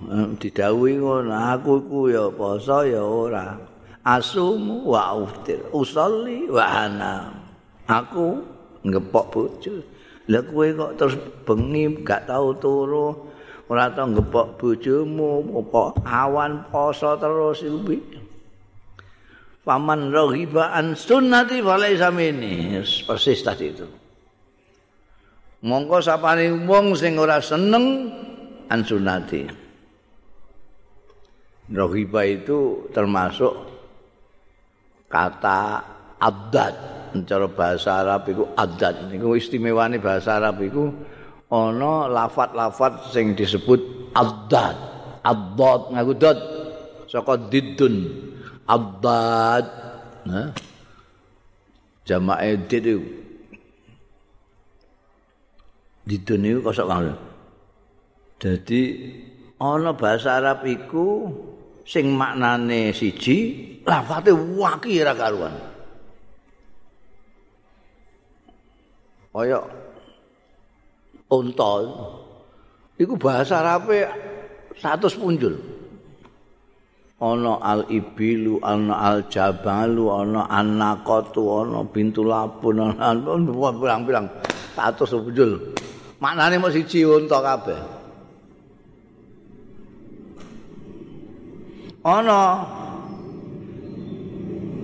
eh, 0.05 0.29
didhawuhi 0.37 1.01
ngono, 1.01 1.33
aku 1.33 1.81
iku 1.81 1.99
ya 2.13 2.29
poso 2.29 2.85
ya 2.85 3.01
ora. 3.01 3.57
Asum 4.01 4.85
wa 4.85 5.13
uftir 5.13 5.61
usolli 5.73 6.49
wa 6.49 6.65
ana 6.65 7.13
aku 7.85 8.41
ngepok 8.81 9.25
bojo. 9.29 9.75
Lah 10.29 10.41
kowe 10.45 10.67
kok 10.69 10.91
terus 10.95 11.15
bengi 11.43 12.01
gak 12.05 12.29
tau 12.29 12.53
turu 12.55 13.13
ora 13.67 13.89
tau 13.91 14.07
ngepok 14.09 14.59
bojomu 14.59 15.47
apa 15.59 15.83
awan 16.03 16.67
poso 16.69 17.15
terus 17.17 17.63
iki 17.65 17.97
paman 19.61 20.09
raghiba 20.09 20.73
an 20.73 20.97
sunnati 20.97 21.61
falaisa 21.61 22.09
minni 22.09 22.79
persis 23.05 23.39
tadi 23.45 23.65
itu. 23.69 23.87
Mongko 25.61 26.01
sapane 26.01 26.49
wong 26.65 26.97
sing 26.97 27.21
ora 27.21 27.37
seneng 27.37 28.09
an 28.65 28.81
sunnati. 28.81 29.41
Raghiba 31.71 32.21
itu 32.27 32.89
termasuk 32.91 33.70
kata 35.11 35.83
abdad 36.17 36.73
cara 37.27 37.47
bahasa 37.51 37.99
Arab 37.99 38.31
iku 38.31 38.43
abdad 38.55 39.11
niku 39.11 39.35
istimewane 39.35 39.99
bahasa 39.99 40.39
Arab 40.39 40.63
iku 40.63 40.87
ana 41.51 42.07
lafat-lafat 42.07 43.11
sing 43.11 43.35
disebut 43.35 44.11
abdad 44.15 44.75
abdad 45.21 45.91
ngaku 45.91 46.13
dot. 46.15 46.39
Saka 47.11 47.35
diddun 47.51 48.07
abdad 48.63 49.67
nah. 50.23 50.55
Jamae 52.07 52.55
did 52.65 52.87
itu 52.87 53.03
diddun 56.07 56.47
itu 56.47 56.59
kosok 56.63 56.87
ngono 56.87 57.13
jadi 58.41 58.81
ana 59.59 59.91
bahasa 59.93 60.39
Arab 60.39 60.65
iku 60.65 61.29
sing 61.85 62.13
maknane 62.13 62.93
siji 62.93 63.37
lafate 63.85 64.31
waki 64.33 65.01
ora 65.01 65.13
karuan. 65.17 65.55
Kaya 69.31 69.63
unta 71.31 71.73
iku 72.99 73.15
bahasa 73.15 73.63
Arabe 73.63 74.05
100 74.75 75.19
punjul. 75.21 75.55
Ana 77.21 77.61
al 77.61 77.85
ibilu 77.85 78.57
ana 78.65 78.97
al 78.97 79.29
jabalu 79.29 80.09
ana 80.09 80.49
anaqatu 80.49 81.41
ana 81.63 81.85
bintu 81.85 82.25
labun 82.25 82.81
ana 82.81 83.13
pirang-pirang 83.79 84.27
100 84.75 85.23
punjul. 85.23 85.51
Maknane 86.21 86.57
mung 86.59 86.73
siji 86.73 87.05
unta 87.07 87.39
kabeh 87.39 88.00
ana 92.01 92.65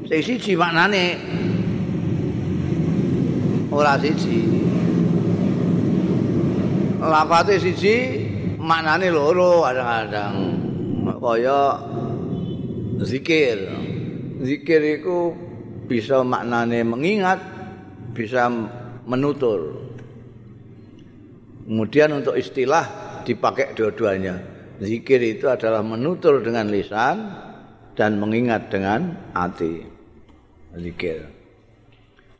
sing 0.05 0.21
siji 0.21 0.53
maknane 0.53 1.17
ora 3.73 3.97
siji. 3.97 4.41
Lafate 7.01 7.57
siji 7.57 7.95
maknane 8.61 9.09
loro 9.09 9.65
kadang-kadang. 9.65 10.35
Kaya 11.17 11.61
zikir. 13.01 13.57
Zikir 14.37 15.01
iku 15.01 15.33
bisa 15.89 16.21
maknane 16.21 16.85
mengingat 16.85 17.41
bisa 18.13 18.45
menutur. 19.09 19.89
Kemudian 21.65 22.21
untuk 22.21 22.37
istilah 22.37 22.85
dipakai 23.25 23.75
dua-duanya 23.75 24.56
Zikir 24.77 25.17
itu 25.25 25.49
adalah 25.49 25.81
menutur 25.81 26.37
dengan 26.45 26.69
lisan 26.69 27.33
dan 27.97 28.21
mengingat 28.21 28.69
dengan 28.69 29.17
hati. 29.33 29.81
Zikir. 30.77 31.25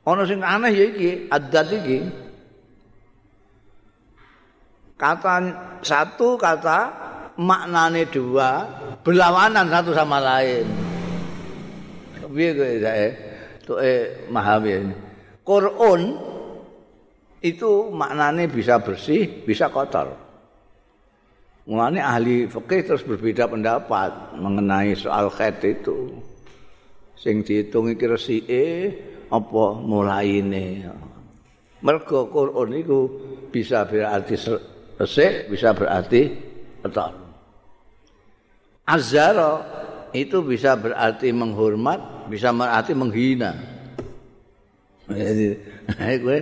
Ono 0.05 0.21
sing 0.23 0.45
aneh 0.45 0.71
ya 0.71 0.85
iki, 0.85 1.11
adat 1.33 1.67
iki. 1.73 1.99
Kata 4.97 5.33
satu 5.81 6.37
kata 6.37 6.79
maknane 7.41 8.05
dua 8.09 8.65
berlawanan 9.01 9.65
satu 9.69 9.97
sama 9.97 10.21
lain. 10.21 10.65
Piye 12.27 12.51
kowe 12.53 12.73
sae? 12.81 13.07
Tuke 13.65 13.93
memahami. 14.29 14.93
Quran 15.41 16.01
itu 17.41 17.89
maknane 17.89 18.45
bisa 18.45 18.77
bersih, 18.77 19.25
bisa 19.47 19.71
kotor. 19.73 20.26
Mulane 21.67 21.99
ahli 21.99 22.47
fikih 22.47 22.87
terus 22.87 23.03
berbeda 23.03 23.51
pendapat 23.51 24.39
mengenai 24.39 24.95
soal 24.95 25.27
khat 25.27 25.59
itu. 25.67 26.15
Sing 27.19 27.43
diitung 27.43 27.91
iki 27.91 28.07
resike 28.07 28.63
apa 29.27 29.65
mulaine. 29.75 30.87
Mergo 31.83 32.31
Quran 32.31 32.71
iku 32.71 32.99
bisa 33.51 33.83
berarti 33.83 34.39
resik 34.95 35.51
bisa 35.51 35.75
berarti 35.75 36.31
beton. 36.79 37.13
Azara 38.87 39.59
itu 40.15 40.39
bisa 40.47 40.79
berarti 40.79 41.35
menghormat, 41.35 42.31
bisa 42.31 42.55
berarti 42.55 42.95
menghina. 42.95 43.51
Jadi, 45.11 45.47
gue 46.23 46.39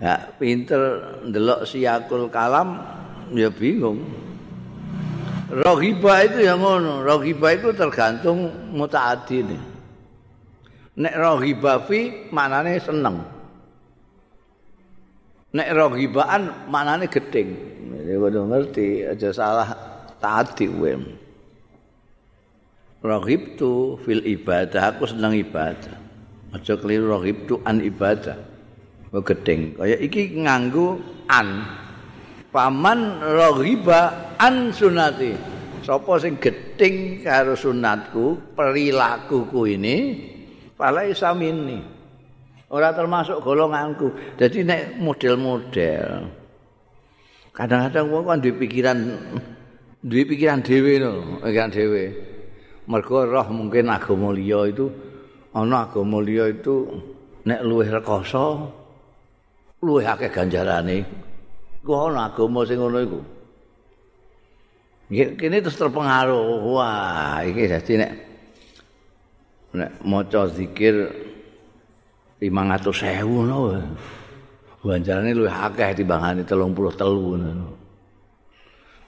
ya, 0.00 0.16
pinter 0.40 0.80
ndelok 1.28 1.68
siakul 1.68 2.32
kalam 2.32 2.80
ya 3.30 3.46
bingung. 3.52 4.02
Rohiba 5.52 6.26
itu 6.26 6.48
yang 6.48 6.64
ngono, 6.64 7.04
rohiba 7.04 7.52
itu 7.52 7.76
tergantung 7.76 8.48
mutaati 8.72 9.44
nih. 9.44 9.62
Nek 10.96 11.14
rohiba 11.16 11.84
fi 11.84 12.28
maknane 12.32 12.80
seneng. 12.80 13.20
Nek 15.52 15.68
rohibaan 15.76 16.72
maknane 16.72 17.04
gedeng. 17.12 17.52
Jadi 17.92 18.16
kudu 18.16 18.40
ngerti 18.48 18.86
aja 19.04 19.28
salah 19.30 19.68
tadi 20.16 20.64
kowe. 20.72 20.92
Rohib 23.02 23.58
fil 24.06 24.22
ibadah, 24.24 24.96
aku 24.96 25.04
seneng 25.10 25.36
ibadah. 25.36 25.96
Aja 26.56 26.80
keliru 26.80 27.12
rohib 27.12 27.44
an 27.68 27.84
ibadah. 27.84 28.40
Oh 29.12 29.20
gedeng. 29.20 29.76
Kaya 29.76 30.00
iki 30.00 30.32
nganggo 30.40 30.96
an. 31.28 31.81
Paman 32.52 33.24
rohiba 33.24 34.36
an 34.36 34.68
sunati. 34.70 35.32
Sopo 35.82 36.14
sing 36.20 36.38
gedeng 36.38 37.24
karo 37.24 37.58
sunatku, 37.58 38.54
perilakuku 38.54 39.60
ini, 39.74 39.96
palai 40.78 41.10
samini. 41.10 42.02
ora 42.72 42.88
termasuk 42.96 43.44
golonganku. 43.44 44.36
Jadi 44.40 44.64
nek 44.64 44.82
model-model 44.96 46.40
kadang-kadang 47.52 48.08
wong 48.08 48.24
kan 48.24 48.38
duwe 48.40 48.54
pikiran 48.56 48.98
duwe 50.00 50.24
pikiran 50.24 50.64
dhewe 50.64 50.92
no, 50.96 51.12
pikiran 51.44 51.68
dhewe. 51.68 52.04
Mergo 52.88 53.28
roh 53.28 53.46
mungkin 53.52 53.92
agama 53.92 54.34
liya 54.34 54.66
itu 54.66 54.90
ana 55.54 55.86
agama 55.86 56.18
liya 56.18 56.50
itu 56.50 56.90
nek 57.46 57.60
luwih 57.62 57.92
rekoso 57.92 58.72
luwih 59.84 60.08
akeh 60.08 60.32
ganjarane. 60.32 61.30
Ku 61.82 61.90
ana 61.98 62.30
agama 62.30 62.62
sing 62.62 62.78
ngono 62.78 62.98
iku. 63.02 63.20
Kene 65.12 65.58
terus 65.58 65.76
terpengaruh. 65.76 66.62
Wah, 66.72 67.42
iki 67.42 67.66
dadi 67.66 67.92
nek 67.98 68.12
nek 69.74 69.90
maca 70.06 70.46
zikir 70.46 71.10
limang 72.38 72.70
atus 72.70 73.02
sewu 73.02 73.44
no. 73.44 73.76
Banjarane 74.82 75.30
luwih 75.30 75.50
akeh 75.50 75.94
timbangane 75.94 76.42
telung 76.42 76.74
puluh 76.74 76.90
telu 76.94 77.38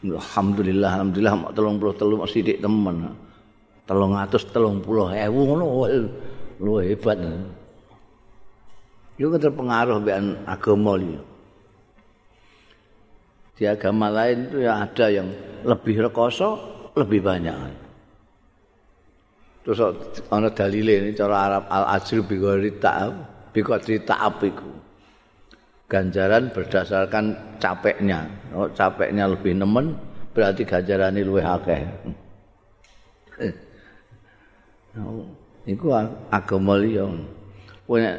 Alhamdulillah, 0.05 1.01
alhamdulillah 1.01 1.35
mak 1.35 1.53
telung 1.57 1.81
puluh 1.81 1.95
telu 1.97 2.15
mak 2.21 2.31
sidik 2.31 2.61
temen. 2.63 3.11
Telung 3.89 4.15
atus 4.19 4.51
telung 4.51 4.79
puluh 4.85 5.11
ewu 5.15 5.41
ngono 5.51 5.65
luwih 6.59 6.95
hebat. 6.95 7.19
Yo 9.19 9.31
terpengaruh 9.35 10.03
dengan 10.03 10.43
agama 10.47 10.99
li. 10.99 11.34
Di 13.55 13.71
agama 13.71 14.11
lain 14.11 14.51
itu 14.51 14.67
ya 14.67 14.83
ada 14.83 15.07
yang 15.07 15.31
lebih 15.62 16.11
rekoso, 16.11 16.59
lebih 16.99 17.23
banyak. 17.23 17.55
Terus 19.64 19.81
ana 20.29 20.53
dalile 20.53 21.01
ini 21.01 21.11
cara 21.17 21.49
Arab 21.49 21.64
al 21.73 21.97
ajru 21.97 22.21
bi 22.27 22.37
ghairi 22.37 22.77
ta'ab, 22.77 23.14
bi 23.55 23.64
qadri 23.64 24.03
ta'ab 24.03 24.43
iku. 24.45 24.71
Ganjaran 25.88 26.51
berdasarkan 26.51 27.57
capeknya. 27.62 28.27
Oh, 28.53 28.69
capeknya 28.75 29.31
lebih 29.31 29.57
nemen 29.57 29.97
berarti 30.35 30.67
ganjarane 30.67 31.23
luwih 31.23 31.47
akeh. 31.47 31.81
Oh, 35.01 35.25
iku 35.64 35.95
agama 36.29 36.75
liya. 36.77 37.07
Punya 37.87 38.19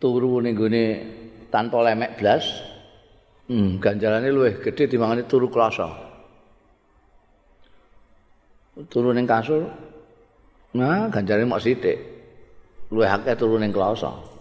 turu 0.00 0.40
ning 0.40 0.56
gone 0.56 0.84
tanpa 1.52 1.84
lemek 1.84 2.18
blas. 2.18 2.72
Hmm, 3.44 3.76
ganjarane 3.76 4.32
luwih 4.32 4.56
gedhe 4.64 4.88
timbangane 4.88 5.28
turu 5.28 5.52
klasa. 5.52 5.88
turu 8.90 9.14
ning 9.14 9.22
kasur 9.22 9.70
nah 10.74 11.06
ganjare 11.12 11.44
mok 11.46 11.62
sithik. 11.62 11.98
Luwih 12.90 13.06
akeh 13.06 13.36
turu 13.36 13.60
ning 13.60 13.70
kloso 13.70 14.34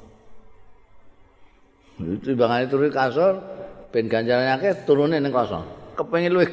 itu 2.02 2.34
bangane 2.34 2.66
turu 2.66 2.89
kasur 2.89 3.38
ben 3.94 4.10
ganjarane 4.10 4.58
akeh 4.58 4.74
turune 4.88 5.22
ning 5.22 5.30
kloso 5.30 5.62
kepengin 5.94 6.34
luwih 6.34 6.50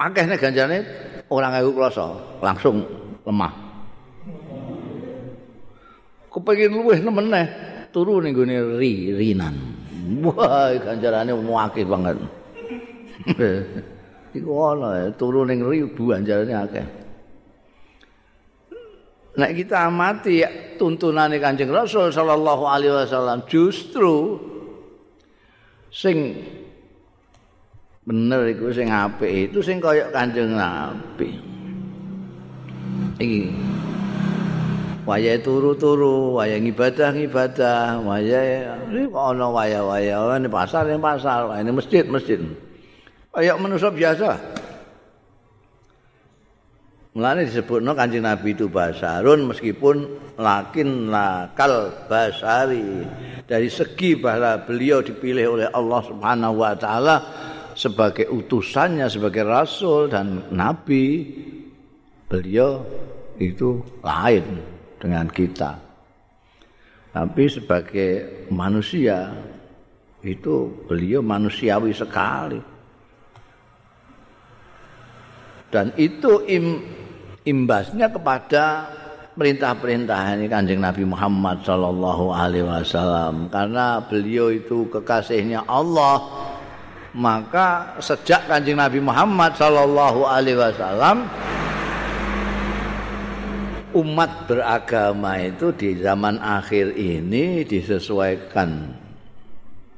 akeh 0.00 0.24
nek 0.24 0.40
ganjarane 0.40 0.78
ora 1.28 1.52
ngaku 1.52 1.70
kloso 1.76 2.38
langsung 2.40 2.80
lemah. 3.26 3.52
Kepengin 6.32 6.72
luwih 6.72 7.04
nemen 7.04 7.26
neh 7.28 7.46
turu 7.92 8.24
ning 8.24 8.32
gone 8.32 8.80
ri 8.80 9.12
rinan 9.12 9.75
wah 10.22 10.70
ganjarane 10.78 11.32
akeh 11.34 11.84
banget. 11.86 12.16
Iku 14.36 14.50
ana 14.52 15.10
turu 15.16 15.42
ning 15.48 15.64
ribu 15.64 16.14
anjarane 16.14 16.54
akeh. 16.54 16.86
Nek 19.36 19.52
kita 19.52 19.92
amati 19.92 20.40
tuntunane 20.80 21.36
Kanjeng 21.36 21.68
Rasul 21.68 22.08
sallallahu 22.08 22.64
alaihi 22.64 23.04
wasallam 23.04 23.44
justru 23.44 24.40
sing 25.92 26.40
bener 28.08 28.48
iku 28.48 28.72
sing 28.72 28.88
apik 28.88 29.52
itu 29.52 29.60
sing 29.60 29.76
kaya 29.76 30.08
Kanjeng 30.08 30.56
Nabi. 30.56 31.36
Iki 33.20 33.40
wayahe 35.06 35.38
turu-turu 35.38 36.34
wayahe 36.34 36.66
ngibadah-ngibadah 36.66 38.02
wayahe 38.02 38.66
ana 39.14 39.46
waya-waya 39.46 40.34
ini 40.34 40.50
pasar 40.50 40.90
ini 40.90 40.98
pasar 40.98 41.46
ini 41.62 41.70
masjid-masjid 41.70 42.42
kayak 43.30 43.56
manusia 43.62 43.94
biasa. 43.94 44.30
Mulane 47.16 47.48
disebutno 47.48 47.96
Kanjeng 47.96 48.28
Nabi 48.28 48.52
itu 48.52 48.68
basarun 48.68 49.48
meskipun 49.48 49.96
lakin 50.36 51.08
nakal 51.08 51.88
basari. 52.12 53.08
Dari 53.48 53.72
segi 53.72 54.20
bahwa 54.20 54.60
beliau 54.68 55.00
dipilih 55.00 55.56
oleh 55.56 55.68
Allah 55.72 56.00
Subhanahu 56.04 56.60
wa 56.60 56.76
taala 56.76 57.16
sebagai 57.72 58.28
utusannya 58.28 59.08
sebagai 59.08 59.48
rasul 59.48 60.12
dan 60.12 60.44
nabi, 60.52 61.24
beliau 62.28 62.84
itu 63.40 63.80
lain 64.04 64.75
dengan 64.96 65.26
kita. 65.28 65.76
Tapi 67.12 67.44
sebagai 67.48 68.10
manusia 68.52 69.32
itu 70.20 70.84
beliau 70.84 71.24
manusiawi 71.24 71.92
sekali. 71.96 72.76
dan 75.70 75.90
itu 75.98 76.40
im, 76.46 76.82
imbasnya 77.42 78.08
kepada 78.10 78.88
perintah-perintah 79.36 80.38
ini 80.38 80.48
kanjeng 80.48 80.80
Nabi 80.80 81.04
Muhammad 81.04 81.60
Sallallahu 81.66 82.32
Alaihi 82.32 82.64
Wasallam 82.64 83.52
karena 83.52 84.00
beliau 84.00 84.48
itu 84.48 84.88
kekasihnya 84.88 85.68
Allah 85.68 86.24
maka 87.12 87.98
sejak 88.00 88.48
kanjeng 88.48 88.80
Nabi 88.80 89.04
Muhammad 89.04 89.52
Sallallahu 89.58 90.24
Alaihi 90.24 90.56
Wasallam 90.56 91.28
umat 93.96 94.44
beragama 94.44 95.40
itu 95.40 95.72
di 95.72 95.96
zaman 96.04 96.36
akhir 96.36 96.92
ini 96.92 97.64
disesuaikan 97.64 98.92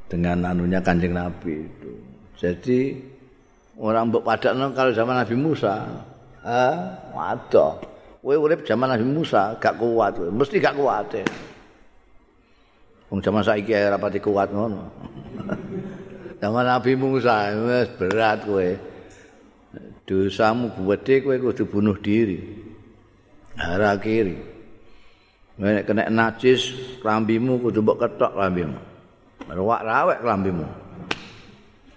dengan 0.07 0.55
anunya 0.55 0.79
kanjeng 0.79 1.19
Nabi 1.19 1.67
itu 1.67 1.93
jadi 2.39 2.81
Orang 3.79 4.11
mbok 4.11 4.27
padakno 4.27 4.75
kalau 4.75 4.91
zaman 4.91 5.23
Nabi 5.23 5.39
Musa. 5.39 5.87
Ah, 6.43 6.99
waduh. 7.15 7.79
Kowe 8.19 8.35
urip 8.35 8.67
zaman 8.67 8.91
Nabi 8.91 9.07
Musa 9.07 9.55
gak 9.63 9.79
kuat, 9.79 10.19
mesti 10.19 10.59
gak 10.59 10.75
kuat. 10.75 11.07
Ya. 11.15 11.25
Wong 13.09 13.23
zaman 13.23 13.41
saiki 13.47 13.73
ora 13.73 13.97
pati 13.97 14.19
kuat 14.19 14.51
ngono. 14.51 14.83
zaman 16.43 16.67
Nabi 16.67 16.93
Musa 16.99 17.55
wis 17.55 17.89
berat 17.95 18.43
kowe. 18.43 18.69
Dosamu 20.03 20.75
gede 20.75 21.23
kowe 21.23 21.39
kudu 21.39 21.65
bunuh 21.71 21.97
diri. 22.03 22.58
Arah 23.59 23.99
kiri. 23.99 24.39
Nek 25.59 25.91
kena 25.91 26.07
najis 26.07 26.71
klambimu 27.03 27.59
kudu 27.59 27.83
mbok 27.83 28.07
ketok 28.07 28.39
klambimu. 28.39 28.79
Rawak 29.51 29.83
rawek 29.83 30.19
klambimu. 30.23 30.67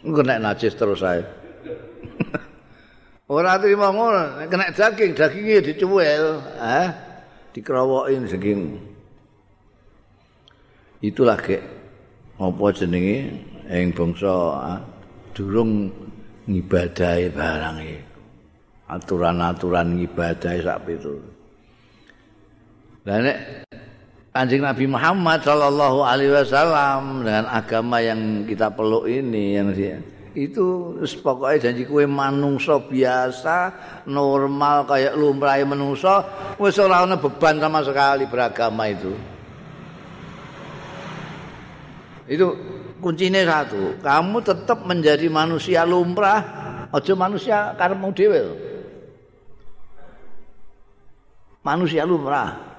Kena 0.01 0.41
najis 0.41 0.73
terus 0.73 1.05
ae. 1.05 1.21
Ora 3.31 3.61
trimo 3.61 3.87
ngono, 3.93 4.49
kena 4.49 4.73
daging, 4.73 5.13
daginge 5.15 5.63
dicuwel, 5.63 6.41
eh, 6.59 6.89
dikrowokin 7.53 8.27
daging. 8.27 8.75
Itulah 11.05 11.37
gek 11.39 11.61
apa 12.41 12.65
jenenge 12.73 13.17
ing 13.69 13.93
bangsa 13.93 14.33
ah, 14.57 14.79
durung 15.31 15.93
ngibadahi 16.49 17.29
barang 17.31 17.77
iku. 17.85 18.19
Aturan-aturan 18.91 19.95
ngibadahi 19.95 20.59
sak 20.59 20.83
pitu. 20.83 21.30
Lah 23.01 23.17
nek 23.17 23.37
Kanjeng 24.31 24.63
Nabi 24.63 24.85
Muhammad 24.87 25.43
Shallallahu 25.43 26.05
Alaihi 26.05 26.31
Wasallam 26.31 27.25
dengan 27.25 27.45
agama 27.51 27.99
yang 27.99 28.47
kita 28.47 28.71
peluk 28.71 29.09
ini 29.09 29.59
yang 29.59 29.73
dia 29.75 29.99
itu 30.31 30.95
pokoknya 31.19 31.59
janji 31.59 31.83
kue 31.83 32.07
manungso 32.07 32.87
biasa 32.87 33.75
normal 34.07 34.87
kayak 34.87 35.19
lumrah 35.19 35.59
manungso 35.67 36.23
wes 36.55 36.79
ora 36.79 37.03
beban 37.19 37.59
sama 37.59 37.83
sekali 37.83 38.23
beragama 38.31 38.87
itu. 38.87 39.11
Itu 42.31 42.47
kuncinya 43.03 43.43
satu 43.43 43.99
kamu 43.99 44.37
tetap 44.39 44.87
menjadi 44.87 45.27
manusia 45.27 45.83
lumrah 45.83 46.39
aja 46.95 47.11
manusia 47.11 47.75
karepmu 47.75 48.15
dhewe 48.15 48.39
manusia 51.59 52.07
lumrah 52.07 52.70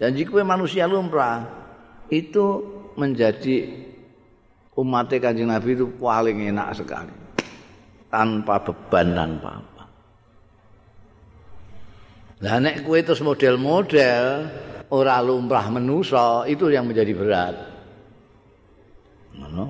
Janji 0.00 0.24
kue 0.24 0.40
manusia 0.40 0.88
lumrah 0.88 1.44
itu 2.08 2.64
menjadi 2.96 3.68
umat 4.76 5.12
kanjeng 5.12 5.52
Nabi 5.52 5.76
itu 5.76 5.86
paling 6.00 6.48
enak 6.48 6.68
sekali. 6.76 7.14
Tanpa 8.12 8.60
beban, 8.60 9.16
tanpa 9.16 9.50
apa. 9.56 9.84
Lah 12.44 12.56
nek 12.60 12.84
kue 12.84 13.00
terus 13.00 13.24
model-model 13.24 14.24
ora 14.92 15.16
lumrah 15.24 15.72
menusa 15.72 16.44
itu 16.44 16.68
yang 16.68 16.84
menjadi 16.84 17.12
berat. 17.16 17.56
Ngono. 19.32 19.66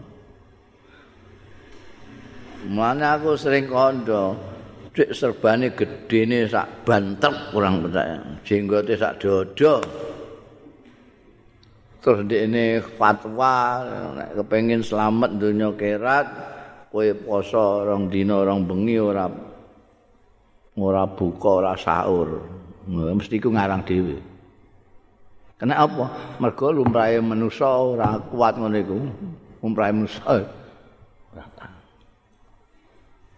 Mana 2.63 3.19
aku 3.19 3.35
sering 3.35 3.67
kondo, 3.67 4.39
cek 4.95 5.11
serbane 5.11 5.75
gedene 5.75 6.47
sak 6.47 6.87
banter 6.87 7.51
kurang 7.51 7.83
percaya. 7.83 8.23
Jenggote 8.47 8.95
sak 8.95 9.19
dodo. 9.19 9.83
Terus 12.03 12.27
ini 12.27 12.83
fatwa 12.99 13.87
nek 14.19 14.35
kepengin 14.43 14.83
selamat 14.83 15.39
dunia 15.39 15.71
kerat 15.79 16.27
kowe 16.91 17.07
poso 17.23 17.87
orang 17.87 18.11
dina 18.11 18.43
orang 18.43 18.67
bengi 18.67 18.99
ora 18.99 19.31
ora 20.77 21.03
buka 21.07 21.63
ora 21.63 21.73
sahur. 21.79 22.43
Mesti 22.91 23.39
ku 23.39 23.55
ngarang 23.55 23.87
dhewe. 23.87 24.19
Kena 25.57 25.87
apa? 25.87 26.37
Mergo 26.43 26.75
lumrahe 26.75 27.23
manusa 27.23 27.71
ora 27.71 28.19
kuat 28.19 28.59
ngono 28.59 28.77
iku. 28.77 28.99
Lumrahe 29.63 29.93
manusa 29.95 30.23
ora 31.33 31.47
ta 31.55 31.71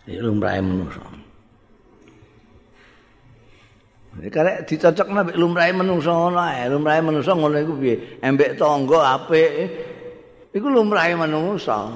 lumrahe 0.09 0.61
manusa 0.65 1.24
Karek 4.15 4.71
dicocok 4.71 5.09
nek 5.11 5.35
lumrahe 5.35 5.75
menungso 5.75 6.15
ngono 6.15 6.39
ae, 6.39 6.71
lumrahe 6.71 7.03
menungso 7.03 7.35
ngono 7.35 7.59
iku 7.59 7.75
piye? 7.75 8.23
Embek 8.23 8.55
tangga 8.55 9.19
apik 9.19 9.51
iku 10.55 10.67
lumrahe 10.71 11.19
menungso. 11.19 11.91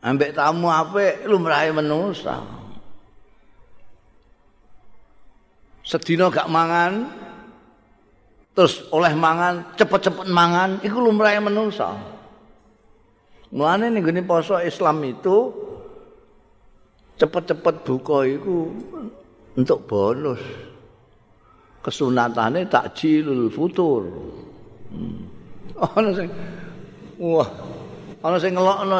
Embek 0.00 0.32
tamu 0.32 0.72
apik 0.72 1.28
lumrahe 1.28 1.68
menungso. 1.68 2.32
Sedina 5.84 6.32
gak 6.32 6.48
mangan 6.48 7.12
terus 8.56 8.88
oleh 8.88 9.12
mangan 9.12 9.76
cepet-cepet 9.76 10.24
mangan 10.32 10.80
iku 10.80 10.96
lumrahe 10.96 11.44
menungso. 11.44 11.92
Mulane 13.52 13.92
ning 13.92 14.00
gone 14.00 14.24
poso 14.24 14.56
Islam 14.64 15.04
itu 15.04 15.52
cepet-cepet 17.20 17.84
buka 17.84 18.24
iku 18.24 18.72
untuk 19.60 19.84
bonus. 19.84 20.72
Kesunatane 21.84 22.64
takjilul 22.64 23.52
futur. 23.52 24.08
Hmm. 24.88 25.28
Ana 25.76 26.10
sing 26.16 26.28
wah, 27.20 27.48
ana 28.24 28.40
sing 28.40 28.56
ngelokno 28.56 28.96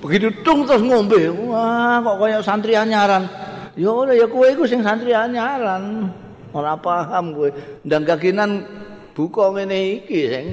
begitu 0.00 0.32
tung 0.40 0.64
terus 0.64 0.80
ngombe. 0.80 1.28
Wah, 1.52 2.00
kok 2.00 2.16
kaya 2.16 2.40
santri 2.40 2.72
anyaran. 2.72 3.28
Ya 3.76 3.90
ora 3.92 4.16
ya 4.16 4.24
kowe 4.24 4.48
iku 4.48 4.64
sing 4.64 4.80
santri 4.80 5.12
anyaran. 5.12 6.08
Ora 6.56 6.72
paham 6.80 7.36
kowe. 7.36 7.50
Ndang 7.84 8.08
kakinan 8.08 8.64
buka 9.12 9.52
ngene 9.52 10.00
iki 10.00 10.20
sing 10.32 10.46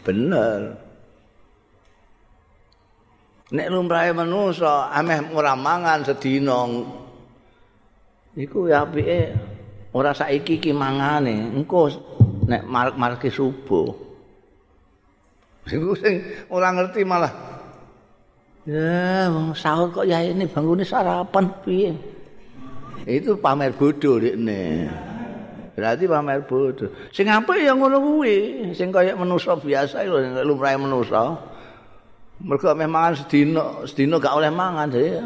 bener. 0.00 0.80
Nek 3.52 3.68
lumrahe 3.68 4.10
manusa 4.16 4.88
ameh 4.88 5.20
ora 5.36 5.52
mangan 5.52 6.00
sedina 6.00 6.64
iku 8.34 8.66
ya 8.66 8.82
apike 8.82 9.30
ora 9.94 10.10
saiki 10.10 10.58
iki 10.58 10.74
mangane 10.74 11.54
engko 11.54 11.88
nek 12.50 12.66
marek-mareke 12.66 13.30
subuh. 13.30 13.88
Sing 15.64 15.80
sing 16.02 16.14
ora 16.50 16.74
ngerti 16.74 17.06
malah. 17.06 17.32
Ya 18.68 19.30
wong 19.32 19.54
sahur 19.56 19.92
kok 19.92 20.08
ya 20.08 20.20
ini 20.20 20.44
bangune 20.50 20.84
sarapan 20.84 21.48
piye? 21.62 21.92
Itu 23.04 23.36
pamer 23.38 23.76
bodoh 23.76 24.20
ini 24.20 24.88
berarti 25.74 26.06
pamer 26.06 26.46
bodoh 26.46 26.88
sing 27.12 27.28
apa 27.28 27.54
yang 27.56 27.80
ngono 27.80 28.02
kuwi. 28.02 28.68
Sing 28.76 28.92
kaya 28.92 29.14
manusa 29.14 29.56
biasa 29.56 30.04
lho 30.04 30.42
lumrahe 30.44 30.76
manusa 30.76 31.54
mergo 32.42 32.74
memang 32.74 33.14
sedina 33.14 33.86
sedina 33.86 34.18
gak 34.18 34.34
oleh 34.34 34.50
mangan 34.50 34.90
jadi 34.90 35.22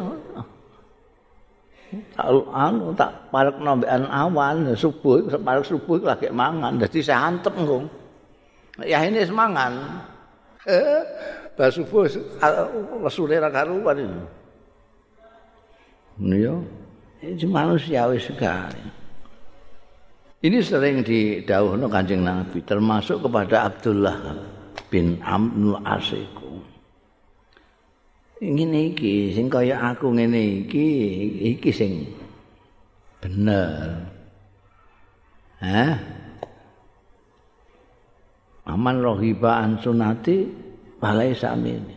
anu 2.53 2.93
tak 2.93 3.33
parek 3.33 3.57
nombean 3.61 4.05
awan 4.09 4.77
subuh 4.77 5.25
parek 5.41 5.65
subuh 5.65 6.01
lagi 6.05 6.29
mangan 6.29 6.77
dadi 6.77 7.01
saya 7.01 7.33
antep 7.33 7.55
engko. 7.57 7.89
Ya 8.85 9.03
ini 9.05 9.25
semangan. 9.25 9.73
Eh 10.69 11.03
pas 11.57 11.73
subuh 11.73 12.07
rasule 13.03 13.41
ra 13.41 13.49
karuan 13.49 13.97
ini. 14.05 14.21
Yo. 16.39 16.63
Ini 17.19 17.51
manusiawi 17.51 18.23
sekali. 18.23 18.79
Ini 20.39 20.63
sering 20.63 21.03
didawuhno 21.03 21.91
Kanjeng 21.91 22.23
Nabi 22.23 22.63
termasuk 22.63 23.27
kepada 23.27 23.67
Abdullah 23.67 24.39
bin 24.87 25.19
Amr 25.27 25.83
Asiku 25.83 26.48
ngene 28.39 28.95
iki 28.95 29.35
sing 29.35 29.51
kaya 29.51 29.79
aku 29.95 30.15
ngene 30.15 30.65
iki 30.67 30.87
iki 31.57 31.71
sing 31.75 32.07
bener 33.19 34.09
Hah? 35.59 35.99
Aman 38.69 39.03
rohiba 39.03 39.59
an 39.59 39.83
sunati 39.83 40.47
balai 41.03 41.35
samini. 41.35 41.97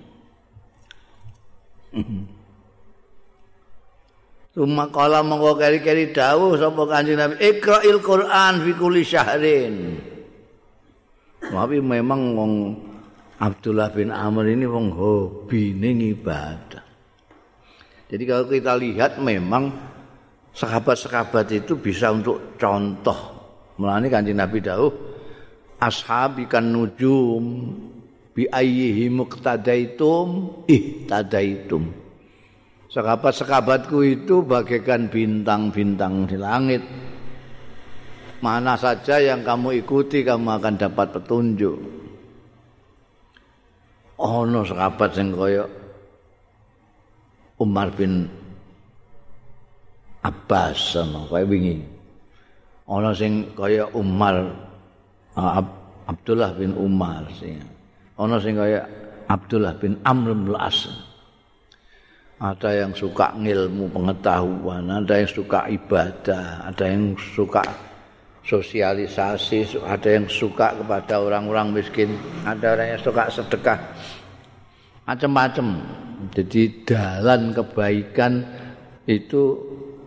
Tuma 4.55 4.87
kala 4.95 5.21
mongko 5.21 5.59
keri-keri 5.59 6.15
dawuh 6.15 6.57
sapa 6.57 6.81
Kanjeng 6.87 7.19
Nabi 7.19 7.35
Iqra'il 7.37 7.99
Qur'an 8.01 8.63
fi 8.63 8.71
kulli 8.73 9.03
syahrin. 9.03 9.99
Tapi 11.41 11.77
memang 11.83 12.21
wong 12.33 12.53
Abdullah 13.41 13.89
bin 13.89 14.13
Amr 14.13 14.53
ini 14.53 14.69
wong 14.69 14.93
hobi 14.93 15.73
ning 15.73 15.97
ibadah. 16.13 16.85
Jadi 18.05 18.23
kalau 18.29 18.45
kita 18.45 18.77
lihat 18.77 19.17
memang 19.17 19.73
sahabat-sahabat 20.53 21.49
itu 21.49 21.73
bisa 21.81 22.13
untuk 22.13 22.53
contoh. 22.61 23.17
Mulane 23.81 24.13
kanjeng 24.13 24.37
Nabi 24.37 24.61
dawuh 24.61 24.93
ashabi 25.81 26.45
kan 26.45 26.69
nujum 26.69 27.73
bi 28.37 28.45
ayyihi 28.45 29.09
muqtadaitum 29.09 30.61
ihtadaitum. 30.69 31.89
Sahabat-sahabatku 32.91 34.03
itu 34.05 34.45
bagaikan 34.45 35.09
bintang-bintang 35.09 36.29
di 36.29 36.37
langit. 36.37 36.83
Mana 38.43 38.75
saja 38.75 39.17
yang 39.17 39.41
kamu 39.41 39.81
ikuti 39.81 40.21
kamu 40.21 40.59
akan 40.59 40.75
dapat 40.75 41.07
petunjuk. 41.15 42.00
Ana 44.21 44.61
sahabat 44.61 45.09
sing 45.17 45.33
kaya 45.33 45.65
Umar 47.57 47.89
bin 47.93 48.29
Abbas 50.21 50.97
ana 50.97 51.25
kaya 51.25 51.45
wingi. 51.49 51.81
Ana 52.85 53.11
sing 53.17 53.49
kaya 53.57 53.89
Umar 53.97 54.53
uh, 55.33 55.61
Abdullah 56.05 56.53
bin 56.53 56.77
Umar 56.77 57.25
sing. 57.33 57.57
Ana 58.21 58.37
sing 58.37 58.57
kaya 58.57 58.85
Abdullah 59.25 59.73
bin 59.81 59.97
Amr 60.05 60.37
bin 60.37 60.53
As. 60.53 60.85
Ada 62.41 62.85
yang 62.85 62.91
suka 62.97 63.37
ngilmu 63.37 63.93
pengetahuan, 63.93 64.89
ada 64.89 65.13
yang 65.13 65.29
suka 65.29 65.69
ibadah, 65.69 66.65
ada 66.73 66.89
yang 66.89 67.13
suka 67.37 67.61
sosialisasi, 68.51 69.79
ada 69.87 70.09
yang 70.11 70.27
suka 70.27 70.75
kepada 70.75 71.23
orang-orang 71.23 71.71
miskin, 71.71 72.11
ada 72.43 72.75
orang 72.75 72.99
yang 72.99 73.01
suka 73.01 73.31
sedekah. 73.31 73.79
Macam-macam. 75.07 75.67
Jadi 76.35 76.85
dalan 76.85 77.55
kebaikan 77.55 78.43
itu 79.07 79.57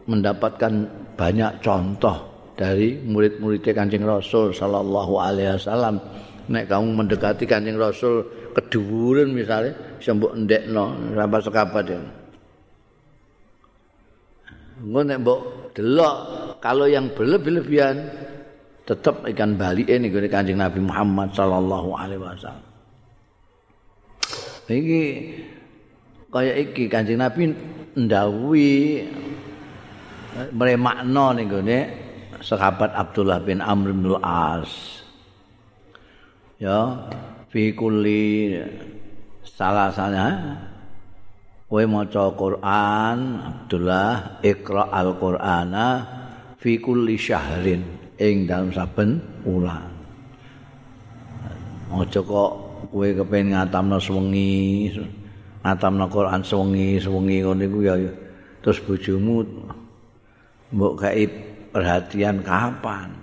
mendapatkan 0.05 0.73
banyak 1.17 1.65
contoh 1.65 2.17
dari 2.55 3.01
murid-muridnya 3.03 3.73
Kanjeng 3.75 4.07
Rasul 4.07 4.55
sallallahu 4.55 5.15
alaihi 5.19 5.59
wasallam. 5.59 5.99
Nek 6.45 6.71
kamu 6.71 7.03
mendekati 7.03 7.49
Kanjeng 7.49 7.81
Rasul 7.81 8.23
keduwuran 8.55 9.35
misalnya 9.35 9.75
bisa 9.99 10.15
mbok 10.15 10.37
ndekno 10.39 11.17
sampai 11.17 11.41
sekabat 11.43 11.85
ya. 11.89 12.01
Ngono 14.85 15.03
nek 15.03 15.19
mbok 15.25 15.41
delok 15.75 16.17
kalau 16.63 16.87
yang 16.87 17.11
berlebih-lebihan 17.11 17.97
tetap 18.85 19.25
ikan 19.25 19.57
balik 19.57 19.89
ini 19.89 20.13
gue 20.13 20.29
kanjeng 20.29 20.61
Nabi 20.61 20.81
Muhammad 20.85 21.33
Sallallahu 21.33 21.97
Alaihi 21.97 22.21
Wasallam. 22.21 22.69
Iki 24.69 25.03
kaya 26.29 26.53
iki 26.61 26.85
kanjeng 26.89 27.21
Nabi 27.21 27.53
ndawi 27.97 28.73
mremakno 30.53 31.27
ning 31.33 31.49
gone 31.49 31.79
sahabat 32.45 32.93
Abdullah 32.93 33.41
bin 33.41 33.65
Amr 33.65 33.97
bin 33.97 34.13
As. 34.21 35.01
Ya, 36.61 37.09
fi 37.49 37.73
kulli 37.73 38.57
salah 39.45 39.93
sana 39.93 40.25
kowe 41.69 41.83
maca 41.89 42.31
Quran 42.37 43.19
Abdullah 43.43 44.39
Iqra 44.45 44.93
al-Qur'ana 44.93 45.87
fi 46.57 46.79
kulli 46.79 47.19
syahrin 47.19 48.04
ing 48.19 48.47
dalam 48.47 48.71
saben 48.71 49.19
wulan. 49.43 49.91
Aja 51.95 52.19
kok 52.19 52.53
kowe 52.91 53.09
kepengin 53.11 53.55
ngatamno 53.55 54.03
sewengi, 54.03 54.91
ngatamno 55.63 56.07
Quran 56.11 56.43
sewengi, 56.43 56.99
sewengi 56.99 57.37
ngono 57.43 57.63
iku 57.63 57.79
ya 57.87 57.95
terus 58.65 58.83
bojomu 58.83 59.47
mbok 60.75 60.93
gawe 60.99 61.25
perhatian 61.71 62.43
kapan? 62.43 63.15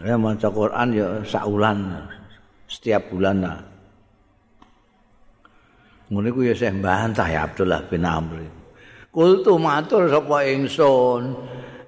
Ya 0.00 0.16
maca 0.20 0.48
Quran 0.52 0.88
ya 0.92 1.08
saulan 1.24 2.08
setiap 2.68 3.08
bulan 3.12 3.40
lah. 3.40 3.60
Ngono 6.12 6.26
iku 6.30 6.40
ya 6.46 6.54
saya 6.54 6.72
mbantah 6.76 7.26
ya 7.26 7.48
Abdullah 7.48 7.80
bin 7.88 8.04
Amr. 8.06 8.38
Kultu 9.10 9.56
matur 9.56 10.12
sapa 10.12 10.44
ingsun, 10.44 11.32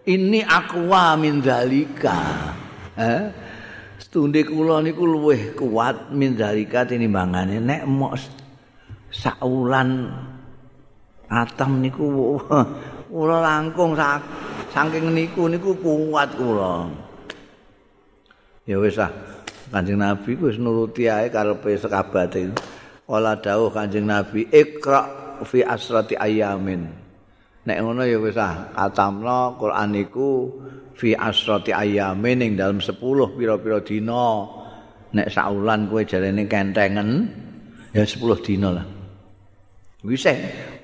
ini 0.09 0.41
akwa 0.41 1.21
min 1.21 1.45
dalika. 1.45 2.17
Eh? 2.97 3.23
Stunde 4.01 4.41
kula 4.49 4.81
niku 4.81 5.05
luwih 5.05 5.53
kuat 5.53 6.17
min 6.17 6.33
dalika 6.33 6.89
tinimbangane 6.89 7.61
nek 7.61 7.85
mok 7.85 8.17
saulan 9.13 10.09
atam 11.29 11.85
niku 11.85 12.41
kula 13.13 13.37
langkung 13.45 13.93
saking 14.73 15.13
niku 15.13 15.53
niku 15.53 15.77
kuat 15.77 16.33
kula. 16.41 16.89
Ya 18.65 18.81
wis 18.81 18.97
ah. 18.97 19.13
Kanjeng 19.69 20.01
Nabi 20.01 20.33
wis 20.41 20.57
nuruti 20.57 21.13
ae 21.13 21.29
karepe 21.29 21.77
sekabate. 21.77 22.57
Kala 23.05 23.37
dawuh 23.37 23.69
Kanjeng 23.69 24.09
Nabi, 24.09 24.49
"Iqra 24.49 25.05
fi 25.45 25.61
asrati 25.61 26.17
ayamin." 26.17 27.08
Nek 27.69 27.85
ngono 27.85 28.09
ya 28.09 28.17
wis 28.17 28.41
ah 28.41 28.73
katamno 28.73 29.61
Quran 29.61 29.93
iku 30.01 30.49
fi 30.97 31.13
asrati 31.13 31.77
ayamin 31.77 32.41
ing 32.41 32.53
dalam 32.57 32.81
10 32.81 32.97
pira-pira 33.37 33.85
dina. 33.85 34.49
Nek 35.09 35.29
saulan 35.29 35.89
kowe 35.89 36.01
jarene 36.05 36.49
kentengen 36.49 37.29
ya 37.93 38.09
10 38.09 38.25
dina 38.41 38.69
lah. 38.73 38.87
Wis 40.01 40.25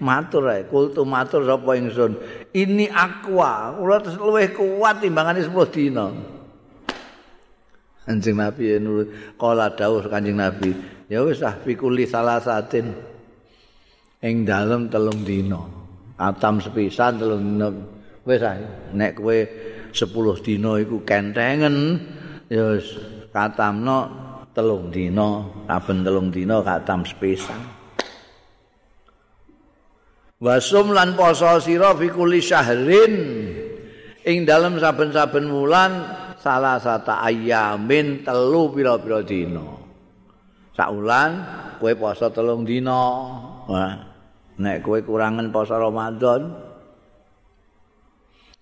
matur 0.05 0.53
ae 0.53 0.69
kultu 0.69 1.09
matur 1.09 1.49
sapa 1.49 1.73
ingsun. 1.81 2.21
Ini 2.53 2.93
aqua 2.93 3.81
kula 3.81 4.05
luwih 4.21 4.53
kuat 4.53 5.01
timbangane 5.01 5.41
10 5.41 5.57
dina. 5.73 6.07
Kanjeng 8.05 8.37
Nabi 8.37 8.77
nurut 8.77 9.09
kala 9.41 9.73
dawuh 9.73 10.05
Kanjeng 10.13 10.37
Nabi 10.37 10.77
ya 11.09 11.25
wis 11.25 11.41
ah 11.41 11.57
fikuli 11.57 12.05
salah 12.05 12.37
satin 12.37 12.93
ing 14.21 14.45
dalem 14.45 14.93
telung 14.93 15.25
dina 15.25 15.84
atam 16.19 16.63
sepisan 16.63 17.19
telung 17.19 17.43
dina. 17.43 17.69
Wis 18.25 18.41
nek 18.97 19.21
kowe 19.21 19.39
10 19.93 20.47
dina 20.47 20.81
iku 20.81 21.05
kentengen 21.05 22.01
ya 22.49 22.81
katamno 23.29 23.99
telung 24.57 24.89
dina 24.89 25.45
saben 25.69 26.01
telung 26.01 26.33
dina 26.33 26.65
katam 26.65 27.05
sepisan. 27.05 27.61
Wasum 30.41 30.93
lan 30.93 31.17
poso 31.17 31.61
sira 31.61 31.93
fi 31.97 32.09
kulli 32.09 32.41
syahrin. 32.41 33.15
Ing 34.25 34.49
dalem 34.49 34.81
saben-saben 34.81 35.53
wulan 35.53 35.93
salah 36.41 36.81
satu 36.81 37.13
ayamin 37.13 38.25
telu 38.25 38.73
pira-pira 38.73 39.21
dina. 39.21 39.85
Saulan 40.73 41.45
kowe 41.77 41.93
poso 41.93 42.33
telung 42.33 42.65
dina. 42.65 43.05
Wah 43.69 44.14
nek 44.59 44.87
kowe 44.87 44.99
kurangan 45.03 45.51
poso 45.51 45.75
Ramadan 45.75 46.55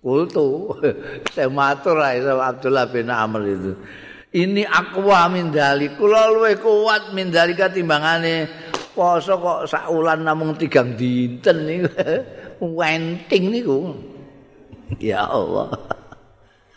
kultu. 0.03 0.75
Saya 1.33 1.47
matur 1.47 2.01
Abdullah 2.03 2.87
bin 2.91 3.07
Amr 3.07 3.41
itu. 3.47 3.73
Ini 4.33 4.65
akwa 4.65 5.29
min 5.29 5.53
dalik 5.53 6.01
kula 6.01 6.33
luwe 6.33 6.57
kuat 6.57 7.13
min 7.13 7.29
dalika 7.29 7.69
timbangane 7.69 8.49
poso 8.97 9.37
kok 9.37 9.69
saulan 9.69 10.25
namung 10.25 10.57
tigang 10.57 10.97
dinten 10.97 11.57
niku. 11.69 11.89
Wenting 12.77 13.53
niku. 13.53 13.79
Ya 15.01 15.25
Allah. 15.25 15.73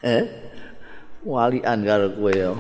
Eh? 0.01 0.25
Walian 1.27 1.85
karo 1.85 2.09
kowe 2.17 2.33
yo 2.33 2.55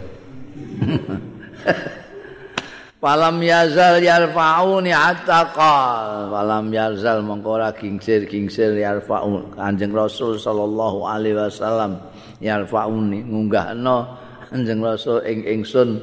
Falam 3.06 3.38
yazal 3.38 4.02
yarfauni 4.02 4.90
hatta 4.90 5.54
qal. 5.54 6.26
Falam 6.26 6.74
yazal 6.74 7.22
mongko 7.22 7.54
ora 7.54 7.70
gingsir-gingsir 7.70 8.74
yarfau 8.82 9.46
Kanjeng 9.54 9.94
Rasul 9.94 10.34
sallallahu 10.42 11.06
alaihi 11.06 11.38
wasallam 11.38 12.02
yarfauni 12.42 13.22
ngunggahno 13.22 14.10
Kanjeng 14.50 14.82
Rasul 14.82 15.22
ing 15.22 15.46
ingsun 15.46 16.02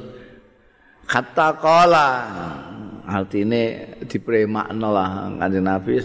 hatta 1.04 1.52
qala. 1.60 2.08
Artine 3.04 3.84
dipremakno 4.08 4.88
lah 4.88 5.28
Kanjeng 5.44 5.68
Nabi 5.68 6.00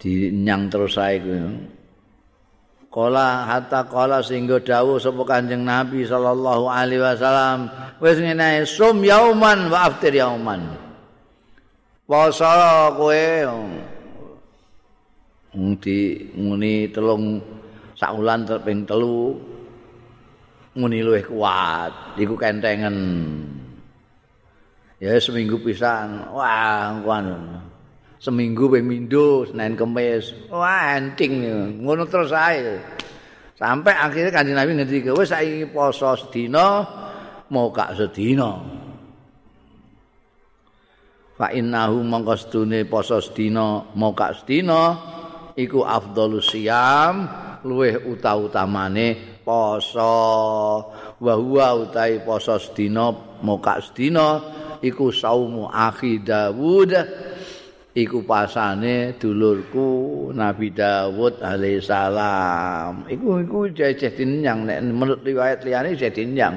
dinyang 0.00 0.72
terus 0.72 0.96
sae 0.96 1.20
Kala 2.92 3.48
hatta 3.48 3.88
kala 3.88 4.20
sehingga 4.20 4.60
dawuh 4.60 5.00
sapa 5.00 5.24
Kanjeng 5.24 5.64
Nabi 5.64 6.04
sallallahu 6.04 6.68
alaihi 6.68 7.00
wasallam 7.00 7.72
wis 8.04 8.20
ngene 8.20 8.68
sum 8.68 9.00
yauman 9.00 9.72
wa 9.72 9.88
aftir 9.88 10.12
yauman. 10.12 10.76
Poso 12.04 12.44
kowe 13.00 13.24
di 15.80 15.98
muni 16.36 16.92
telung 16.92 17.40
saulan 17.96 18.44
terping 18.44 18.84
telu 18.84 19.40
muni 20.76 21.00
luwih 21.00 21.24
kuat 21.24 22.20
iku 22.20 22.36
kentengen. 22.36 22.96
Ya 25.00 25.16
seminggu 25.16 25.56
pisan. 25.64 26.28
Wah, 26.28 27.00
kuwi 27.00 27.71
seminggu 28.22 28.70
ping 28.70 28.86
mindo 28.86 29.42
Senin 29.50 29.74
Kamis 29.74 30.30
wah 30.46 30.94
enting 30.94 31.42
ngono 31.82 32.06
terus 32.06 32.30
ae. 32.30 32.78
Sampai 33.58 33.94
akhirnya 33.94 34.30
kanjeng 34.30 34.54
Nabi 34.54 34.78
ngerti 34.78 35.10
wis 35.10 35.34
saiki 35.34 35.66
poso 35.70 36.14
sedina 36.14 36.86
mau 37.50 37.74
kak 37.74 37.98
sedina? 37.98 38.62
Fa 41.34 41.50
innahu 41.50 42.06
mongko 42.06 42.34
sedune 42.38 42.86
poso 42.86 43.18
sedina 43.18 43.90
mau 43.98 44.14
kak 44.14 44.42
sedina 44.42 44.82
iku 45.58 45.82
afdhalus 45.82 46.54
siyam 46.54 47.26
luweh 47.66 48.06
uta-utamane 48.06 49.42
poso. 49.42 50.14
Wa 51.22 51.34
huwa 51.38 51.86
utai 51.86 52.22
poso 52.22 52.58
sedina 52.58 53.10
mau 53.42 53.58
kak 53.62 53.90
sedina 53.90 54.26
iku 54.82 55.10
saumu 55.10 55.70
akhi 55.70 56.18
Dawud 56.22 56.90
iku 57.92 58.24
pasane 58.24 59.20
dulurku 59.20 60.32
Nabi 60.32 60.72
Dawud 60.72 61.44
alaihissalam 61.44 63.04
iku 63.12 63.44
iku 63.44 63.58
jajah 63.68 64.12
dinyang. 64.12 64.64
Nek 64.64 64.78
menurut 64.80 65.20
riwayat 65.20 65.60
liyane 65.64 65.92
jajah 65.92 66.12
dinyang. 66.12 66.56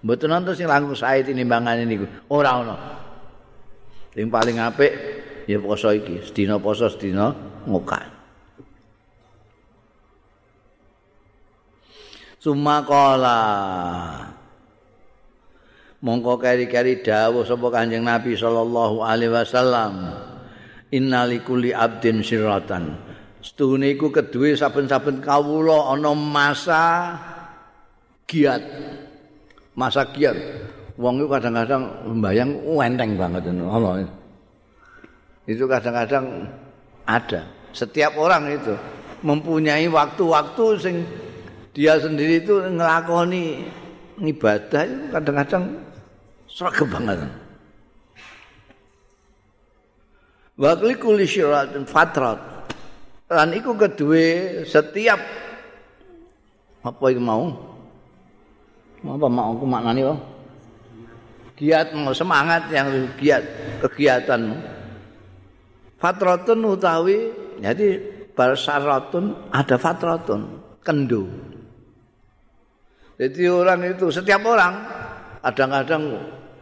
Mboten 0.00 0.32
nonton 0.32 0.56
sing 0.56 0.66
langsung 0.66 0.96
sae 0.96 1.22
tinimbangane 1.22 1.84
niku. 1.86 2.08
Ora 2.32 2.50
ono. 2.58 2.76
Sing 4.10 4.26
paling 4.26 4.58
apik 4.58 4.92
ya 5.46 5.60
poso 5.62 5.94
iki. 5.94 6.24
Sedina 6.26 6.58
poso 6.58 6.90
sedina 6.90 7.30
ngokan. 7.68 8.18
Sumakola 12.40 13.38
mongko 16.00 16.40
keri-keri 16.40 17.04
dawuh 17.04 17.44
sapa 17.44 17.68
Kanjeng 17.68 18.08
Nabi 18.08 18.32
sallallahu 18.32 19.04
alaihi 19.04 19.28
wasallam 19.28 19.92
innalikulli 20.90 21.70
abdin 21.74 22.22
siratan 22.22 23.10
Setuhune 23.40 23.88
iku 23.96 24.12
kedue 24.12 24.52
saben-saben 24.52 25.24
kawula 25.24 25.96
ana 25.96 26.12
masa 26.12 27.16
giat. 28.28 28.60
Masa 29.72 30.04
giat. 30.12 30.36
Wong 31.00 31.24
iku 31.24 31.40
kadang-kadang 31.40 31.88
mbayang 32.20 32.52
enteng 32.84 33.16
banget 33.16 33.48
Allah. 33.64 34.04
Itu 35.48 35.64
kadang-kadang 35.64 36.52
ada. 37.08 37.48
Setiap 37.72 38.20
orang 38.20 38.52
itu 38.52 38.76
mempunyai 39.24 39.88
waktu-waktu 39.88 40.64
sing 40.76 40.96
dia 41.72 41.96
sendiri 41.96 42.44
itu 42.44 42.60
ngelakoni 42.60 43.64
ibadah 44.20 44.84
itu 44.84 45.04
kadang-kadang 45.16 45.64
seragam 46.44 46.92
banget. 46.92 47.18
Wakli 50.60 51.00
kuli 51.00 51.24
dan 51.24 51.88
fatrat. 51.88 52.36
Dan 53.24 53.56
itu 53.56 53.72
kedua 53.72 54.60
setiap 54.68 55.16
apa 56.84 57.04
itu 57.08 57.16
mau? 57.16 57.48
Apa 59.00 59.26
mau 59.32 59.56
aku 59.56 59.64
maknani 59.64 60.04
bang? 60.04 60.20
Giat 61.56 61.96
mau 61.96 62.12
semangat 62.12 62.68
yang 62.68 63.08
giat 63.16 63.40
kegiatan. 63.80 64.60
Fatratun 65.96 66.60
utawi 66.68 67.32
jadi 67.60 67.96
barsaratun 68.36 69.52
ada 69.52 69.76
fatratun 69.80 70.60
kendo. 70.84 71.24
Jadi 73.16 73.48
orang 73.48 73.96
itu 73.96 74.12
setiap 74.12 74.44
orang 74.44 74.80
kadang-kadang 75.40 76.20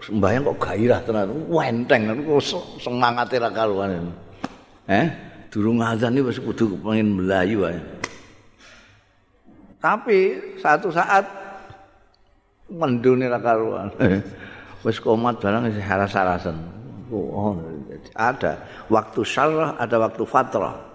sembahyang 0.08 0.42
kok 0.48 0.60
gairah 0.64 1.00
tenan, 1.04 1.28
wenteng 1.52 2.08
kok 2.24 2.40
semangat 2.80 3.28
ra 3.36 3.52
karuan. 3.52 4.08
Eh, 4.88 5.06
durung 5.52 5.84
azan 5.84 6.16
iki 6.16 6.24
wis 6.24 6.40
kudu 6.40 6.80
pengen 6.80 7.20
melayu 7.20 7.68
ae. 7.68 7.76
Tapi 9.76 10.18
satu 10.64 10.88
saat 10.88 11.28
mendune 12.72 13.28
ra 13.28 13.36
karuan. 13.36 13.92
Wis 14.86 15.02
komat 15.02 15.42
barang 15.42 15.66
wis 15.66 15.82
haras-harasan. 15.82 16.54
Oh, 17.10 17.58
ada 18.14 18.62
waktu 18.86 19.26
syarah, 19.26 19.74
ada 19.74 19.98
waktu 19.98 20.22
fatrah. 20.22 20.87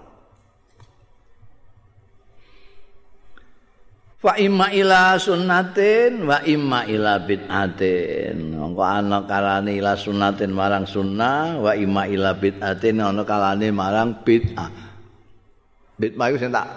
Wa 4.24 4.40
imma 4.40 4.72
ila 4.72 5.20
sunnatin 5.20 6.24
wa 6.24 6.40
imma 6.48 6.88
ila 6.88 7.20
bid'atin. 7.20 8.56
Mongko 8.56 8.80
ana 8.80 9.28
kalane 9.28 9.76
ila 9.76 10.00
sunnatin 10.00 10.56
marang 10.56 10.88
sunnah 10.88 11.60
wa 11.60 11.76
imma 11.76 12.08
ila 12.08 12.32
bid'atin 12.32 13.04
ana 13.04 13.28
kalane 13.28 13.68
marang 13.76 14.24
bid'ah. 14.24 14.72
Bid'ah 16.00 16.26
iku 16.32 16.40
sing 16.40 16.56
tak 16.56 16.72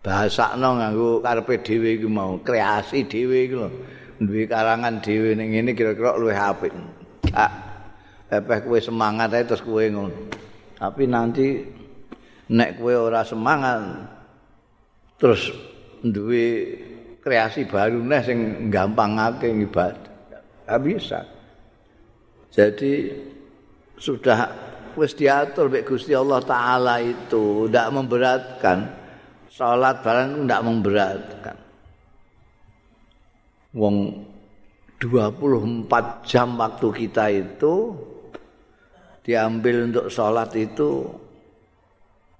bahasakno 0.00 0.80
nganggo 0.80 1.20
karepe 1.20 1.60
dhewe 1.60 2.00
iku 2.00 2.08
mau 2.08 2.40
kreasi 2.40 3.04
dhewe 3.04 3.44
iku 3.44 3.68
lho. 3.68 3.70
Duwe 4.24 4.48
karangan 4.48 5.04
dhewe 5.04 5.36
ning 5.36 5.52
ngene 5.52 5.76
kira-kira 5.76 6.16
luwih 6.16 6.32
apik. 6.32 6.72
Gak 7.28 7.52
pepeh 8.32 8.64
kowe 8.64 8.80
semangat 8.80 9.36
ae 9.36 9.44
terus 9.44 9.60
kowe 9.60 9.84
ngono. 9.84 10.32
Tapi 10.80 11.02
nanti 11.12 11.60
nek 12.56 12.80
kowe 12.80 12.94
ora 12.96 13.20
semangat 13.20 14.00
terus 15.20 15.73
duwe 16.12 16.76
kreasi 17.24 17.64
baru 17.64 18.04
neh 18.04 18.20
sing 18.20 18.68
gampangake 18.68 19.48
ibadah. 19.48 20.12
Enggak 20.68 20.80
bisa. 20.84 21.20
Jadi 22.52 23.12
sudah 23.96 24.50
wis 24.98 25.16
diatur 25.16 25.72
mek 25.72 25.88
Gusti 25.88 26.12
Allah 26.12 26.44
taala 26.44 27.00
itu 27.00 27.70
ndak 27.70 27.88
memberatkan. 27.94 28.78
Salat 29.48 30.02
barang 30.02 30.44
ndak 30.44 30.60
memberatkan. 30.66 31.56
Wong 33.74 34.26
24 35.02 36.24
jam 36.24 36.54
waktu 36.56 36.88
kita 36.94 37.24
itu 37.28 37.94
diambil 39.24 39.90
untuk 39.90 40.06
sholat 40.12 40.52
itu 40.54 41.08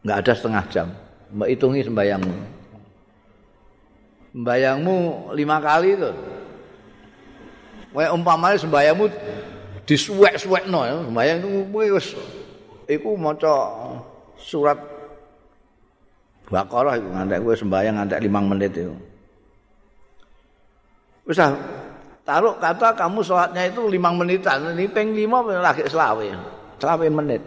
nggak 0.05 0.19
ada 0.21 0.33
setengah 0.37 0.65
jam. 0.71 0.89
Mbak 1.35 1.49
hitungi 1.51 1.81
sembayangmu. 1.83 2.54
Sembayangmu 4.35 5.31
lima 5.39 5.63
kali 5.63 5.95
itu. 5.95 6.11
Wah 7.95 8.11
umpamanya 8.11 8.59
sembayangmu 8.59 9.07
disuwek-suwek 9.87 10.67
no 10.67 10.83
ya. 10.83 10.99
Sembayang 11.07 11.37
itu 11.39 11.49
wis 11.95 12.07
iku 12.91 13.15
maca 13.15 13.55
surat 14.35 14.77
Baqarah 16.45 17.01
iku 17.01 17.09
ngantek 17.09 17.41
kowe 17.41 17.57
sembayang 17.57 17.95
ngantek 17.97 18.21
5 18.21 18.51
menit 18.53 18.73
itu. 18.77 18.95
Wis 21.25 21.41
taruh 22.21 22.61
kata 22.61 22.93
kamu 22.93 23.25
sholatnya 23.25 23.73
itu 23.73 23.81
5 23.81 24.21
menitan, 24.21 24.77
ini 24.77 24.85
peng 24.93 25.17
5 25.17 25.65
lagi 25.65 25.89
selawe. 25.89 26.27
Selawe 26.77 27.07
menit. 27.09 27.41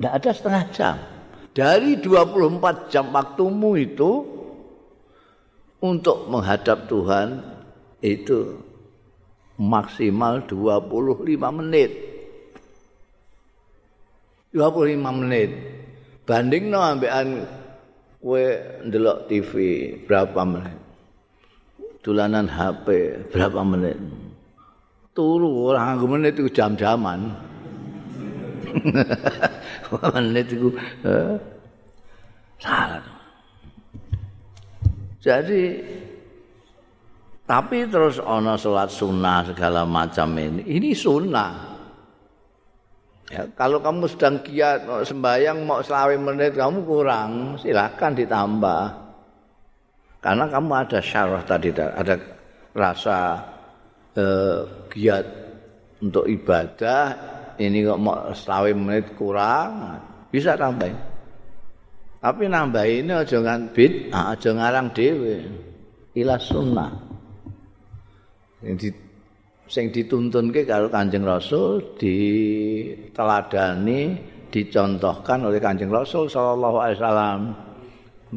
Tidak 0.00 0.12
ada 0.16 0.30
setengah 0.32 0.64
jam. 0.72 0.96
Dari 1.52 2.00
24 2.00 2.88
jam 2.88 3.12
waktumu 3.12 3.76
itu 3.76 4.24
untuk 5.82 6.30
menghadap 6.30 6.86
Tuhan 6.86 7.42
itu 7.98 8.54
maksimal 9.58 10.46
25 10.46 11.26
menit. 11.58 11.90
25 14.54 15.20
menit. 15.20 15.50
Banding 16.22 16.70
no 16.70 16.78
ambekan 16.78 17.42
kowe 18.22 18.44
ndelok 18.86 19.26
TV 19.26 19.52
berapa 20.06 20.40
menit? 20.46 20.78
Dolanan 22.02 22.46
HP 22.46 22.86
berapa 23.34 23.60
menit? 23.66 23.98
Turu 25.12 25.68
orang 25.68 25.98
nganggo 25.98 26.06
menit 26.14 26.38
itu 26.38 26.48
jam-jaman. 26.50 27.34
menit 30.14 30.46
itu 30.48 30.72
eh, 31.04 31.36
salah. 32.62 33.21
Jadi 35.22 35.62
tapi 37.46 37.86
terus 37.86 38.18
ana 38.18 38.58
salat 38.58 38.90
sunnah 38.90 39.46
segala 39.46 39.86
macam 39.86 40.34
ini. 40.34 40.66
Ini 40.66 40.90
sunnah. 40.94 41.52
Ya, 43.30 43.48
kalau 43.56 43.80
kamu 43.80 44.10
sedang 44.10 44.42
giat 44.44 44.84
mau 44.84 45.00
sembahyang 45.00 45.58
mau 45.64 45.80
selawe 45.80 46.14
menit 46.20 46.52
kamu 46.58 46.84
kurang, 46.84 47.56
silakan 47.56 48.12
ditambah. 48.18 48.84
Karena 50.22 50.44
kamu 50.50 50.70
ada 50.74 50.98
syarah 51.02 51.42
tadi 51.46 51.70
ada 51.74 52.14
rasa 52.74 53.40
eh, 54.18 54.58
giat 54.90 55.26
untuk 56.02 56.26
ibadah 56.26 57.04
ini 57.62 57.84
kok 57.86 58.00
mau 58.00 58.32
selawe 58.34 58.70
menit 58.74 59.12
kurang 59.14 59.98
bisa 60.32 60.58
tambahin. 60.58 61.11
Tapi 62.22 62.46
nambah 62.46 62.86
ini 62.86 63.10
aja 63.10 63.42
ngan 63.42 63.74
bid, 63.74 64.14
aja 64.14 64.54
ngarang 64.54 64.94
dhewe. 64.94 65.42
Ila 66.14 66.38
sunnah. 66.38 66.94
Sing 68.62 68.78
di 68.78 68.94
sing 69.66 69.90
dituntunke 69.90 70.62
karo 70.62 70.86
Kanjeng 70.86 71.26
Rasul 71.26 71.98
diteladani, 71.98 74.14
dicontohkan 74.54 75.50
oleh 75.50 75.58
Kanjeng 75.58 75.90
Rasul 75.90 76.30
sallallahu 76.30 76.78
alaihi 76.78 77.02
wasallam. 77.02 77.58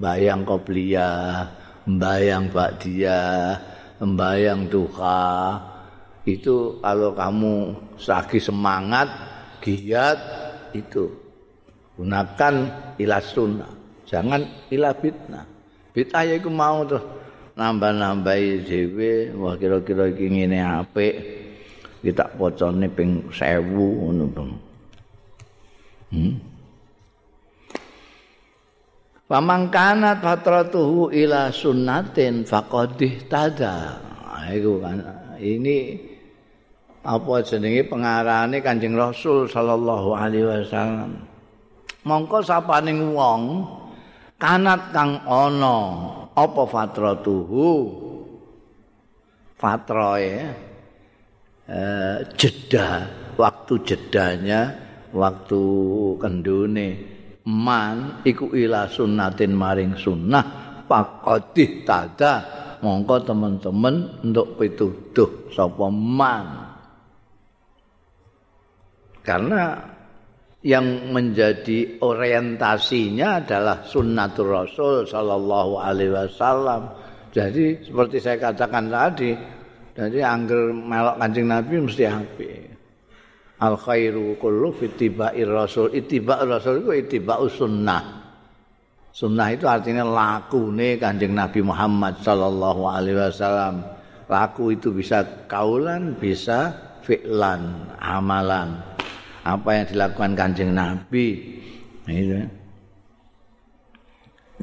Bayang 0.02 0.42
qobliyah, 0.50 1.46
bayang 1.86 2.50
ba'diyah, 2.50 3.54
bayang 4.02 4.66
duha. 4.66 5.62
Itu 6.26 6.82
kalau 6.82 7.14
kamu 7.14 7.86
lagi 8.02 8.42
semangat, 8.42 9.14
giat 9.62 10.18
itu 10.74 11.06
gunakan 12.02 12.54
ila 12.98 13.22
sunnah. 13.22 13.75
Jangan 14.06 14.42
ila 14.72 14.94
fitnah 14.98 15.46
fitnah 15.92 16.22
ya 16.24 16.38
iku 16.38 16.50
mau 16.50 16.86
tuh 16.86 17.02
nambah-nambahi 17.58 18.64
dhewe 18.64 19.34
wah 19.38 19.58
kira-kira 19.60 20.12
iki 20.12 20.26
ngene 20.32 20.60
apik 20.62 21.14
kita 22.06 22.30
pocone 22.38 22.88
ping 22.90 23.28
1000 23.34 23.66
ngono 23.74 24.26
bang 24.30 24.50
hmm 26.14 26.56
Pamangkanat 29.26 30.22
fatratuhu 30.22 31.10
ila 31.10 31.50
sunnatin 31.50 32.46
faqadih 32.46 33.26
tada. 33.26 33.98
Itu 34.54 34.78
kan. 34.78 35.02
Ini 35.42 35.98
apa 37.02 37.42
jenenge 37.42 37.90
pengarane 37.90 38.62
Kanjeng 38.62 38.94
Rasul 38.94 39.50
sallallahu 39.50 40.14
alaihi 40.14 40.46
wasallam. 40.46 41.26
Mongko 42.06 42.46
sapaning 42.46 43.18
wong 43.18 43.66
kanat 44.36 44.92
kang 44.92 45.24
ana 45.24 45.78
apa 46.36 46.64
fatratuhu 46.68 47.70
fatroe 49.56 50.36
eh, 51.66 52.18
jeda 52.36 52.88
waktu 53.40 53.74
jedanya 53.84 54.62
waktu 55.16 55.64
kendune. 56.20 56.90
Man 57.46 58.26
iku 58.26 58.58
ila 58.58 58.90
sunnatin 58.90 59.54
maring 59.54 59.96
sunnah 59.96 60.46
pakodih 60.90 61.86
tada. 61.86 62.34
Mongko 62.82 63.22
teman-teman 63.26 64.22
untuk 64.22 64.62
pituduh 64.62 65.50
sapa 65.50 65.90
man. 65.90 66.46
Karena 69.26 69.95
yang 70.66 71.14
menjadi 71.14 72.02
orientasinya 72.02 73.38
adalah 73.38 73.86
sunnatul 73.86 74.50
Rasul 74.50 75.06
sallallahu 75.06 75.78
alaihi 75.78 76.10
wasallam. 76.10 76.90
Jadi 77.30 77.86
seperti 77.86 78.18
saya 78.18 78.50
katakan 78.50 78.90
tadi, 78.90 79.38
jadi 79.94 80.26
angger 80.26 80.74
melok 80.74 81.22
Kanjeng 81.22 81.48
Nabi 81.54 81.76
mesti 81.86 82.04
apik. 82.10 82.62
Al 83.62 83.78
khairu 83.78 84.42
kullu 84.42 84.74
fi 84.74 84.90
ittiba'ir 84.90 85.48
rasul. 85.48 85.94
Ittiba'ir 85.94 86.50
rasul 86.50 86.82
itu 86.82 86.92
ittiba'us 86.98 87.54
sunnah. 87.62 88.04
Sunnah 89.14 89.48
itu 89.54 89.70
artinya 89.70 90.04
lakune 90.04 90.98
Kanjeng 90.98 91.38
Nabi 91.38 91.62
Muhammad 91.62 92.20
sallallahu 92.26 92.84
alaihi 92.90 93.22
wasallam. 93.22 93.86
Laku 94.26 94.74
itu 94.74 94.90
bisa 94.90 95.46
kaulan, 95.46 96.18
bisa 96.18 96.74
fi'lan, 97.06 97.94
amalan. 98.02 98.95
Apa 99.46 99.70
yang 99.78 99.86
dilakukan 99.94 100.34
kanjeng 100.34 100.74
Nabi. 100.74 101.62
Itu. 102.10 102.36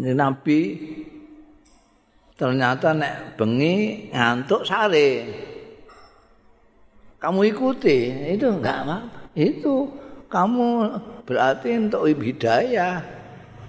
Nabi 0.02 0.60
ternyata 2.34 2.90
nek 2.90 3.38
bengi 3.38 4.08
ngantuk 4.10 4.66
sare. 4.66 5.30
Kamu 7.22 7.46
ikuti, 7.46 8.10
itu 8.34 8.50
enggak 8.50 8.82
apa 8.82 8.98
Itu 9.38 9.86
kamu 10.26 10.90
berarti 11.22 11.78
untuk 11.78 12.10
hidayah 12.10 12.98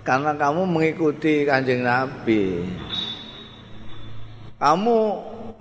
karena 0.01 0.33
kamu 0.33 0.65
mengikuti 0.65 1.45
kanjeng 1.45 1.85
Nabi. 1.85 2.65
Kamu 4.57 4.97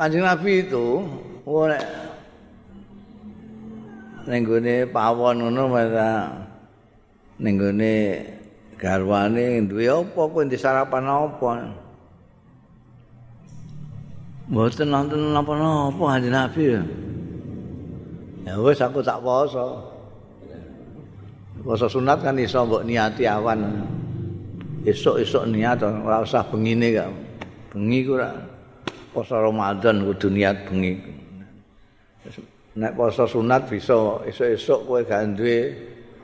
kanjeng 0.01 0.25
Nabi 0.25 0.53
itu, 0.65 1.05
oh, 1.45 1.69
ning 4.27 4.47
gone 4.47 4.87
pawon 4.91 5.43
ngono 5.43 5.63
mara 5.67 6.31
ning 7.43 7.55
gone 7.59 7.95
garwane 8.79 9.63
duwe 9.67 9.87
apa 9.87 10.21
kuwi 10.31 10.51
di 10.51 10.59
sarapan 10.59 11.07
apa? 11.07 11.51
Mboten 14.51 14.91
nonton 14.91 15.33
napa-napa 15.33 16.03
kanjeng 16.03 16.35
Nabi. 16.35 16.63
Ya 18.43 18.59
wis 18.59 18.83
aku 18.83 18.99
tak 19.01 19.23
poso 19.23 19.87
poso 21.63 21.87
sunat 21.87 22.27
kan 22.27 22.35
iso 22.43 22.67
mbok 22.67 22.83
niati 22.83 23.23
awan. 23.27 23.87
Esuk-esuk 24.83 25.47
niat 25.47 25.79
ora 25.79 26.27
usah 26.27 26.43
bengine 26.51 26.91
kok 26.91 27.11
bengi 27.71 28.03
ku 28.03 28.19
ora 28.19 28.35
poso 29.15 29.39
Ramadan 29.39 30.03
kudu 30.03 30.27
niat 30.27 30.67
bengi 30.67 30.99
nek 32.73 32.97
poso 32.97 33.29
sunat 33.29 33.69
bisa 33.69 34.25
esuk-esuk 34.25 34.89
kowe 34.89 35.01
gak 35.05 35.37
duwe 35.37 35.77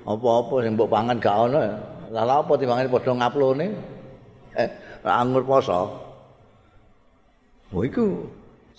apa-apa 0.08 0.64
sing 0.64 0.72
mbok 0.72 0.88
pangan 0.88 1.16
gak 1.20 1.36
ono. 1.36 1.60
Lha 2.08 2.24
apa 2.24 2.52
timbangane 2.56 2.88
padha 2.88 3.12
ngaplone? 3.12 3.66
Eh 4.56 4.68
anggur 5.04 5.44
poso 5.44 6.08
oh 7.68 7.84
iku 7.84 8.24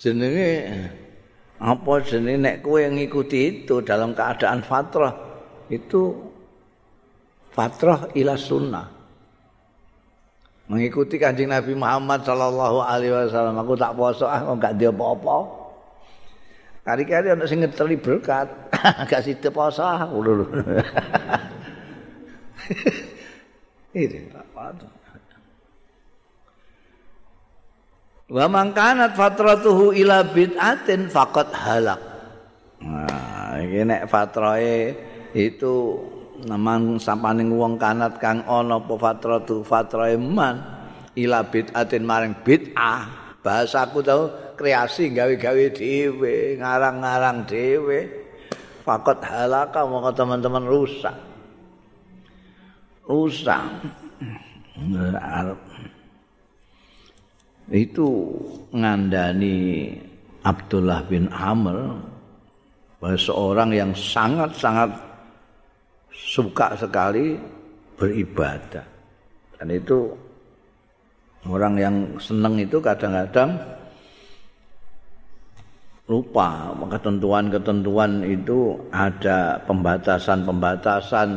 jenenge 0.01 0.65
apa 1.61 1.93
jenenge 2.01 2.41
nek 2.41 2.55
kowe 2.65 2.81
ngikuti 2.81 3.39
itu 3.65 3.85
dalam 3.85 4.17
keadaan 4.17 4.65
fatrah 4.65 5.13
itu 5.69 6.17
fatrah 7.53 8.09
ila 8.17 8.33
sunnah. 8.33 8.87
Mengikuti 10.69 11.17
kanjeng 11.17 11.49
Nabi 11.49 11.73
Muhammad 11.73 12.21
sallallahu 12.25 12.81
alaihi 12.81 13.13
wasallam. 13.13 13.57
Aku 13.61 13.73
tak 13.77 13.93
poso 13.93 14.25
ah 14.25 14.41
enggak 14.41 14.77
dia 14.77 14.89
apa-apa 14.89 15.58
Kari-kari 16.89 17.29
ana 17.29 17.45
sing 17.45 17.61
ngeteli 17.61 18.01
berkat, 18.01 18.49
gak 19.13 19.21
sida 19.21 19.53
poso. 19.53 19.85
Ini 23.93 24.33
apa 24.33 24.73
Wa 28.29 28.45
man 28.49 28.73
kanat 28.73 29.13
fatratuhu 29.13 29.93
ila 30.01 30.25
bid'atin 30.33 31.13
faqad 31.13 31.53
halak. 31.53 32.01
Nah, 32.81 33.61
iki 33.61 33.85
nek 33.85 34.09
fatrahe 34.09 34.97
itu 35.37 35.97
namang 36.49 36.97
sampaning 36.97 37.53
wong 37.53 37.77
kanat 37.77 38.17
kang 38.17 38.41
ana 38.49 38.81
apa 38.81 38.93
fatratu 38.97 39.61
fatrahe 39.61 40.17
man 40.17 40.61
ila 41.13 41.45
bid'atin 41.45 42.01
maring 42.01 42.33
bid'ah. 42.41 43.33
Bahasaku 43.45 44.01
tau 44.01 44.48
kreasi 44.59 45.15
gawe-gawe 45.15 45.65
dhewe, 45.71 46.59
ngarang-ngarang 46.59 47.47
dhewe. 47.47 48.27
Fakot 48.83 49.23
halaka 49.23 49.87
mongko 49.87 50.11
teman-teman 50.11 50.67
rusak. 50.67 51.15
Rusak. 53.07 53.63
Itu 57.71 58.07
ngandani 58.75 59.95
Abdullah 60.43 61.07
bin 61.07 61.31
Amr 61.31 61.95
seorang 63.15 63.71
yang 63.71 63.95
sangat-sangat 63.95 64.91
suka 66.11 66.75
sekali 66.75 67.39
beribadah. 67.95 68.83
Dan 69.55 69.71
itu 69.71 70.11
orang 71.47 71.75
yang 71.79 71.95
senang 72.19 72.59
itu 72.59 72.83
kadang-kadang 72.83 73.78
lupa 76.09 76.73
ketentuan-ketentuan 76.89 78.25
itu 78.25 78.73
ada 78.89 79.61
pembatasan-pembatasan. 79.69 81.29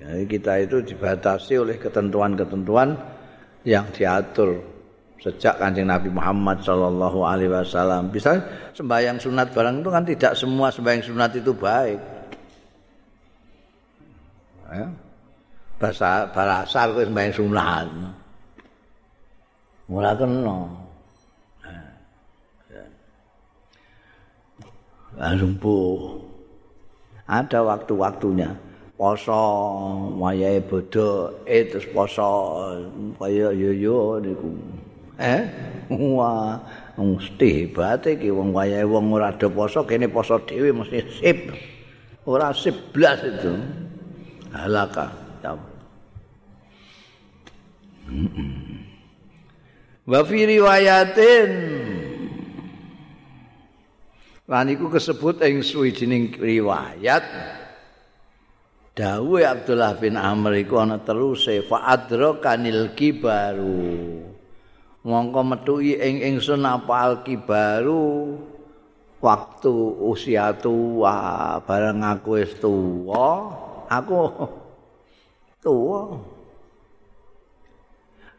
Jadi 0.00 0.24
kita 0.28 0.52
itu 0.60 0.84
dibatasi 0.84 1.64
oleh 1.64 1.80
ketentuan-ketentuan 1.80 2.92
yang 3.64 3.88
diatur 3.92 4.60
sejak 5.20 5.56
kanjeng 5.60 5.88
Nabi 5.88 6.12
Muhammad 6.12 6.60
Shallallahu 6.60 7.24
Alaihi 7.24 7.52
Wasallam. 7.52 8.12
Bisa 8.12 8.36
sembahyang 8.76 9.16
sunat 9.16 9.48
barang 9.52 9.80
itu 9.80 9.88
kan 9.88 10.04
tidak 10.04 10.32
semua 10.36 10.68
sembahyang 10.68 11.04
sunat 11.04 11.30
itu 11.40 11.52
baik. 11.56 12.00
Ya. 14.70 14.86
bahasa 15.80 16.28
bahasa 16.30 16.84
sembahyang 16.92 17.34
sunat. 17.36 17.86
Mulai 19.88 20.14
kenal 20.14 20.79
lumpuh. 25.20 26.16
Ada 27.28 27.62
waktu-waktunya. 27.62 28.56
Poso 29.00 29.40
wayahe 30.20 30.60
bodho 30.60 31.32
eh 31.48 31.64
terus 31.64 31.88
poso 31.88 32.28
kaya 33.16 33.48
yo 33.56 33.72
yo 33.72 34.20
niku. 34.20 34.52
Eh? 35.16 35.40
Wah, 35.88 36.60
mesti 37.00 37.64
hebat 37.64 38.04
iki 38.04 38.28
wong 38.28 38.52
wayahe 38.52 38.84
wong 38.84 39.08
ora 39.16 39.32
ada 39.32 39.48
poso 39.48 39.88
kene 39.88 40.04
poso 40.08 40.36
dhewe 40.44 40.72
mesti 40.72 41.00
sip. 41.16 41.48
Ora 42.28 42.52
sip 42.52 42.92
blas 42.92 43.24
itu. 43.24 43.56
Halaka. 44.52 45.08
Wa 50.04 50.20
fi 50.28 50.38
riwayatin 50.44 51.50
Lan 54.50 54.66
iku 54.66 54.90
kesebut 54.90 55.38
ing 55.46 55.62
suwijining 55.62 56.34
riwayat. 56.34 57.22
Dawe 58.98 59.40
Abdullah 59.46 59.94
bin 59.94 60.18
Amr 60.18 60.58
iku 60.66 60.82
ana 60.82 60.98
teruse 60.98 61.62
fa 61.62 61.86
adrakanil 61.86 62.90
kibaru. 62.98 64.26
Mongko 65.06 65.40
metuki 65.46 65.94
ing 65.94 66.26
ingsun 66.26 66.66
apa 66.66 66.94
al 66.98 67.14
kibaru? 67.22 68.34
Waktu 69.22 69.72
usia 70.02 70.50
tua 70.58 71.54
bareng 71.62 72.02
aku 72.02 72.42
wis 72.42 72.50
tua. 72.58 73.54
Aku 73.86 74.14
tua. 75.64 76.02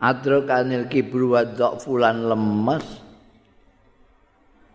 Adrakanil 0.03 0.91
kibru 0.91 1.39
wa 1.39 1.47
fulan 1.79 2.27
lemes 2.27 3.00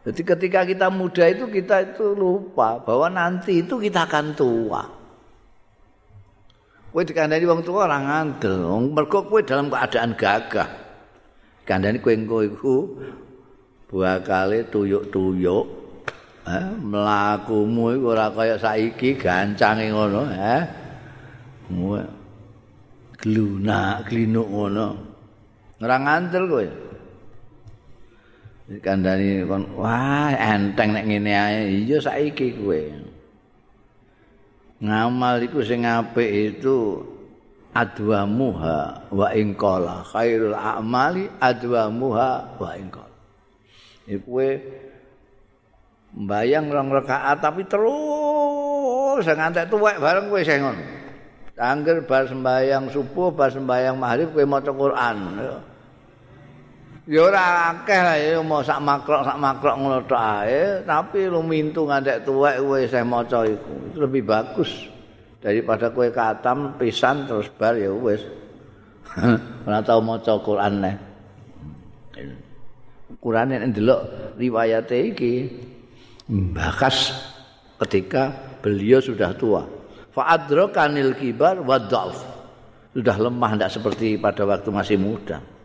Jadi 0.07 0.23
ketika 0.23 0.63
kita 0.63 0.87
muda 0.87 1.27
itu 1.27 1.51
kita 1.51 1.83
itu 1.83 2.15
lupa 2.15 2.79
bahwa 2.79 3.11
nanti 3.11 3.67
itu 3.67 3.75
kita 3.83 4.07
akan 4.07 4.39
tua. 4.39 4.87
Kowe 6.95 7.03
dikandani 7.03 7.43
wong 7.45 7.61
tua 7.67 7.91
ora 7.91 7.99
ngandel, 7.99 8.71
mergo 8.95 9.27
kowe 9.27 9.43
dalam 9.43 9.67
keadaan 9.67 10.15
gagah. 10.15 10.71
Kandani 11.67 11.99
kowe 11.99 12.15
engko 12.15 12.39
iku 12.47 12.77
bakale 13.91 14.71
tuyuk-tuyuk 14.71 15.67
eh 16.47 16.67
mlakumu 16.79 17.91
iku 17.99 18.07
ora 18.15 18.31
kaya 18.31 18.55
saiki 18.59 19.19
gancange 19.19 19.91
ngono 19.91 20.23
eh 20.31 20.63
gluna 23.19 24.07
glinuk 24.07 24.47
ngono 24.47 24.87
ora 25.83 25.97
ngantel 25.99 26.45
kowe 26.47 26.67
dikandani 28.67 29.47
kon 29.47 29.71
wah 29.79 30.35
enteng 30.35 30.91
nek 30.95 31.07
ngene 31.07 31.33
ae. 31.33 31.61
Iya 31.87 31.99
saiki 32.03 32.59
kowe. 32.59 32.81
Ngamal 34.83 35.41
iku 35.47 35.65
sing 35.65 35.87
apik 35.89 36.55
itu 36.55 37.01
adwamuha 37.73 39.09
wa 39.09 39.29
ing 39.33 39.55
qala. 39.57 40.03
Khairul 40.05 40.53
a'mali 40.53 41.31
adwamuha 41.39 42.59
wa 42.59 42.71
ing 42.77 42.89
qala. 42.91 43.17
Iku 44.07 44.31
mbayang 46.17 46.71
rong 46.71 46.89
rakaat 46.91 47.39
tapi 47.45 47.67
terus 47.67 49.25
ngantek 49.25 49.71
tuwek 49.71 50.03
bareng 50.03 50.27
kowe 50.29 50.43
sing 50.43 50.61
ngono. 50.61 50.83
Angger 51.57 52.05
bar 52.05 52.29
sembayang 52.29 52.93
subuh 52.93 53.33
bar 53.33 53.49
sembayang 53.49 53.97
maghrib 53.97 54.29
kowe 54.37 54.45
maca 54.45 54.69
Quran 54.75 55.17
ya 57.07 57.21
ora 57.23 57.71
akeh 57.71 58.01
lah 58.03 58.19
ya 58.19 58.43
mau 58.43 58.67
sak 58.67 58.83
makrok 58.83 59.23
sak 59.23 59.39
makrok 59.39 59.75
ngono 59.79 59.99
tok 60.11 60.19
ae 60.19 60.83
tapi 60.83 61.31
lumintu 61.31 61.87
ngantek 61.87 62.27
tuwek 62.27 62.59
kowe 62.59 62.79
isih 62.83 63.07
maca 63.07 63.47
iku. 63.47 63.75
Lebih 63.95 64.23
bagus. 64.27 64.91
Daripada 65.39 65.95
kowe 65.95 66.11
katam 66.11 66.75
pisan 66.75 67.31
terus 67.31 67.47
bar 67.55 67.79
ya 67.79 67.95
wis. 67.95 68.23
Ora 69.67 69.79
tau 69.87 70.03
maca 70.03 70.35
Quran 70.43 70.75
neh 70.83 70.97
Quran 73.23 73.47
nek 73.55 73.63
ndelok 73.71 74.01
riwayat 74.35 74.91
iki 74.91 75.47
bakas 76.27 77.15
ketika 77.87 78.35
beliau 78.59 78.99
sudah 78.99 79.31
tua. 79.39 79.63
Fa 80.11 80.35
adrakanil 80.35 81.15
kibar 81.15 81.63
wa 81.63 81.79
sudah 82.97 83.17
lemah 83.21 83.51
tidak 83.55 83.71
seperti 83.71 84.17
pada 84.17 84.43
waktu 84.49 84.73
masih 84.73 84.97
muda 84.97 85.56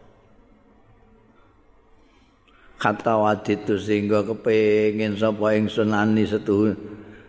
kata 2.81 3.13
wadit 3.13 3.61
itu 3.61 3.77
sehingga 3.77 4.25
kepingin 4.25 5.13
sapa 5.13 5.53
ingsun 5.53 5.93
ani 5.93 6.25
setu 6.25 6.73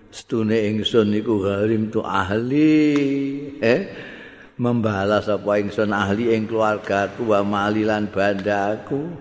setune 0.09 0.57
ingsun 0.73 1.13
iku 1.13 1.45
harim 1.45 1.93
tu 1.93 2.01
ahli 2.01 3.61
eh? 3.61 3.81
Membalas 4.57 5.29
sapa 5.29 5.61
ingsun 5.61 5.93
ahli 5.93 6.33
ing 6.33 6.49
keluargaku 6.49 7.29
wa 7.29 7.45
malilan 7.45 8.09
bandaku 8.09 9.13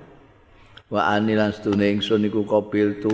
wa 0.88 1.12
anilan 1.12 1.52
setune 1.52 2.00
ingsun 2.00 2.24
iku 2.32 2.48
kabil 2.48 3.04
tu. 3.04 3.12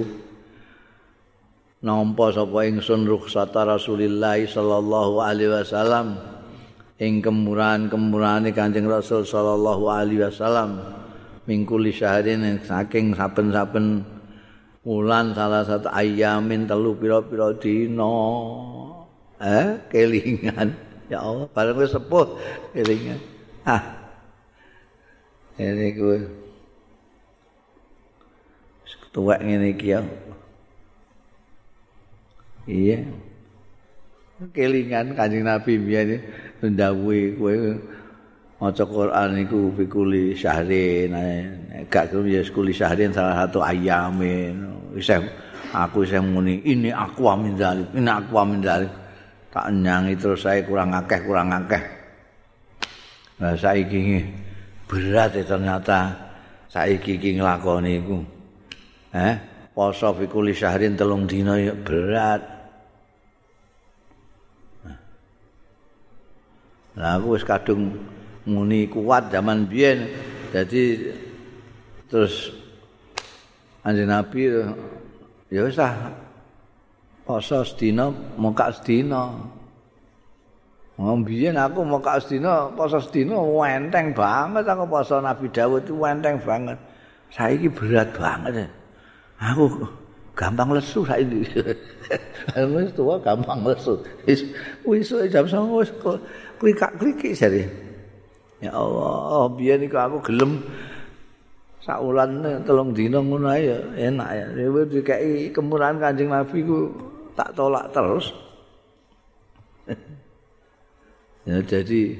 Nampa 1.81 2.33
sapa 2.33 2.69
ingsun 2.69 3.05
rukhsata 3.05 3.65
Rasulillah 3.65 4.37
sallallahu 4.45 5.21
alaihi 5.21 5.57
wasallam. 5.57 6.21
Ing 6.97 7.21
kemurahan-kemurahane 7.21 8.49
Kanjeng 8.57 8.89
Rasul 8.89 9.21
sallallahu 9.21 9.85
alaihi 9.85 10.25
wasallam 10.25 10.96
mingkuli 11.47 11.95
syahrin 11.95 12.43
saking 12.61 13.15
saben-saben 13.15 14.03
wulan 14.83 15.31
salah 15.31 15.63
satu 15.63 15.87
ayamin 15.89 16.67
telu 16.67 16.93
pira-pira 16.99 17.55
dina. 17.57 18.15
Eh 19.41 19.67
kelingan. 19.89 20.69
Ya 21.07 21.23
Allah 21.23 21.47
bareng 21.55 21.79
wis 21.79 21.95
sepuh 21.95 22.35
kelingan. 22.75 23.15
Ah. 23.63 23.79
Ini 25.55 25.95
gue 25.95 26.17
tuwek 29.15 29.39
ngene 29.39 29.71
iki 29.71 29.95
ya. 29.95 30.03
Iya. 32.67 33.07
Kelingan 34.51 35.15
kanjeng 35.15 35.47
Nabi 35.47 35.79
biyen 35.79 36.27
ndawuhi 36.59 37.39
kowe 37.39 37.55
maca 38.57 38.83
Quran 38.89 39.37
iku 39.45 39.69
fikuli 39.77 40.33
syahrin 40.33 41.13
gak 41.89 42.09
kuwi 42.09 42.37
ya 42.37 42.41
sekuli 42.41 42.73
syahrin 42.73 43.13
salah 43.13 43.45
satu 43.45 43.61
ayamin 43.61 44.65
isih 44.97 45.21
aku 45.73 46.01
isih 46.01 46.25
muni 46.25 46.65
ini 46.65 46.89
aku 46.89 47.29
amin 47.29 47.53
zalik 47.53 47.89
ini 47.93 48.09
aku 48.09 48.33
amin 48.37 48.61
zalik. 48.65 48.93
Tak 49.47 49.73
nyangi 49.73 50.13
terus 50.19 50.43
saya 50.45 50.61
kurang 50.61 50.93
akeh 50.93 51.17
kurang 51.25 51.49
akeh. 51.49 51.81
Nah 53.41 53.57
saiki 53.57 54.21
berat 54.85 55.33
ya 55.33 55.43
ternyata 55.45 56.13
saiki 56.69 57.17
iki 57.17 57.41
nglakoni 57.41 57.91
iku. 57.97 58.17
Eh 59.17 59.33
poso 59.73 60.13
fikuli 60.13 60.53
syahrin 60.53 60.97
telung 60.97 61.25
dina 61.25 61.57
ya 61.57 61.73
berat. 61.73 62.41
Nah, 66.97 67.13
aku 67.21 67.37
wis 67.37 67.45
kadung 67.45 67.93
muni 68.47 68.87
kuat 68.87 69.27
zaman 69.27 69.67
biyen 69.67 70.07
jadi 70.55 71.11
terus 72.07 72.55
anjing 73.83 74.07
nabi 74.07 74.47
ya 75.51 75.67
wis 75.67 75.75
ah 75.75 76.15
poso 77.27 77.61
sedina 77.67 78.07
muka 78.39 78.71
sedina 78.71 79.35
Ngombiyen 80.97 81.53
aku 81.53 81.85
mau 81.85 82.01
kak 82.01 82.25
sedina 82.25 82.73
poso 82.73 82.97
sedina 82.97 83.37
wenteng 83.37 84.17
banget 84.17 84.65
aku 84.65 84.89
poso 84.89 85.21
Nabi 85.21 85.45
Dawud 85.53 85.85
itu 85.85 85.93
wenteng 85.93 86.41
banget. 86.41 86.73
Saiki 87.29 87.69
berat 87.69 88.09
banget. 88.17 88.65
Aku 89.37 89.85
gampang 90.33 90.73
lesu 90.73 91.05
saiki. 91.05 91.45
Wis 92.73 92.89
tua 92.97 93.21
gampang 93.21 93.61
lesu. 93.61 94.01
Wis 94.25 94.41
wis 94.81 95.13
jam 95.29 95.45
09.00 95.45 95.77
wis 95.77 95.89
klik-klik 96.57 97.21
jare. 97.37 97.69
Ya 98.57 98.73
Allah, 98.73 99.53
biyen 99.53 99.85
iku 99.85 99.97
aku 100.01 100.17
gelem 100.25 100.65
sak 101.87 102.03
wulan 102.03 102.43
telung 102.65 102.91
dina 102.91 103.21
ngono 103.21 103.53
ae 103.53 103.69
enak 103.95 104.29
ya. 104.33 104.45
Dewe 104.51 104.83
dikai 104.89 105.53
kemurahan 105.53 106.01
Kanjeng 106.01 106.33
Nabi 106.33 106.65
ku 106.65 106.91
tak 107.37 107.53
tolak 107.53 107.93
terus. 107.93 108.33
ya 111.47 111.63
jadi 111.63 112.17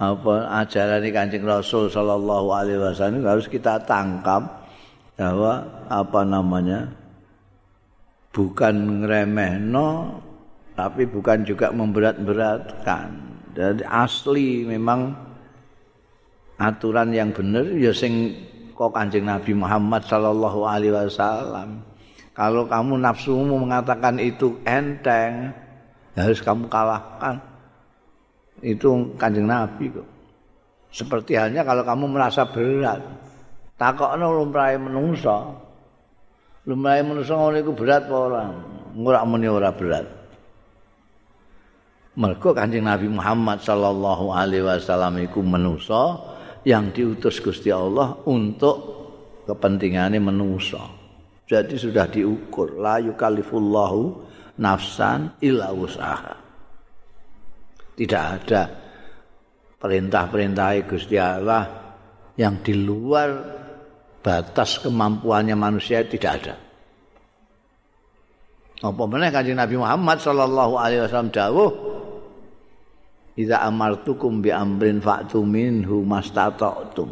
apa 0.00 0.64
ajaran 0.64 1.04
Kanjeng 1.12 1.44
Rasul 1.44 1.92
sallallahu 1.92 2.48
alaihi 2.54 2.80
wasallam 2.80 3.26
harus 3.26 3.44
kita 3.44 3.76
tangkap 3.84 4.64
bahwa 5.20 5.84
apa 5.92 6.20
namanya 6.24 6.88
bukan 8.32 9.04
ngremehno 9.04 10.16
tapi 10.72 11.04
bukan 11.04 11.44
juga 11.44 11.68
memberat-beratkan. 11.76 13.29
Jadi 13.50 13.82
asli 13.82 14.62
memang 14.62 15.10
aturan 16.60 17.10
yang 17.10 17.32
benar 17.32 17.66
ya 17.74 17.90
sing 17.90 18.36
kok 18.76 18.92
Kanjeng 18.94 19.26
Nabi 19.26 19.52
Muhammad 19.56 20.06
sallallahu 20.06 20.60
alaihi 20.64 20.94
wasallam. 20.94 21.82
Kalau 22.30 22.64
kamu 22.64 22.96
nafsumu 23.00 23.60
mengatakan 23.60 24.16
itu 24.16 24.56
enteng, 24.64 25.52
harus 26.14 26.40
kamu 26.40 26.70
kalahkan. 26.70 27.36
Itu 28.62 29.16
Kanjeng 29.18 29.50
Nabi 29.50 29.92
kok. 29.92 30.08
Seperti 30.90 31.38
halnya 31.38 31.62
kalau 31.62 31.82
kamu 31.86 32.04
merasa 32.06 32.46
berat, 32.46 33.02
takokno 33.78 34.30
lumrahe 34.42 34.78
menungso. 34.78 35.54
Lumrahe 36.66 37.02
menungso 37.02 37.34
ngono 37.34 37.56
iku 37.62 37.72
berat 37.72 38.04
apa 38.06 38.16
ora? 38.16 38.44
Ora 38.94 39.20
muni 39.24 39.46
ora 39.46 39.70
berat. 39.70 40.19
Mergo 42.18 42.50
Kanjeng 42.50 42.90
Nabi 42.90 43.06
Muhammad 43.06 43.62
sallallahu 43.62 44.34
alaihi 44.34 44.66
wasallam 44.66 45.22
iku 45.22 45.46
manusa 45.46 46.18
yang 46.66 46.90
diutus 46.90 47.38
Gusti 47.38 47.70
Allah 47.70 48.18
untuk 48.26 48.76
kepentingannya 49.46 50.18
manusa. 50.18 50.82
Jadi 51.46 51.78
sudah 51.78 52.10
diukur 52.10 52.82
la 52.82 52.98
yukallifullahu 52.98 54.02
nafsan 54.58 55.38
illa 55.38 55.70
usaha. 55.70 56.34
Tidak 57.94 58.22
ada 58.22 58.62
perintah-perintah 59.78 60.68
Gusti 60.86 61.14
Allah 61.14 61.62
yang 62.34 62.58
di 62.58 62.74
luar 62.74 63.30
batas 64.18 64.82
kemampuannya 64.82 65.54
manusia 65.54 66.02
tidak 66.02 66.32
ada. 66.42 66.54
Apa 68.80 69.02
meneh 69.04 69.28
Kanjeng 69.28 69.60
Nabi 69.60 69.76
Muhammad 69.76 70.18
sallallahu 70.24 70.74
alaihi 70.80 71.04
wasallam 71.04 71.32
dawuh 71.32 71.89
Iza 73.38 73.62
amartukum 73.62 74.42
bi 74.42 74.50
amrin 74.50 74.98
fa'tu 74.98 75.44
minhu 75.46 76.02
mastata'tum. 76.02 77.10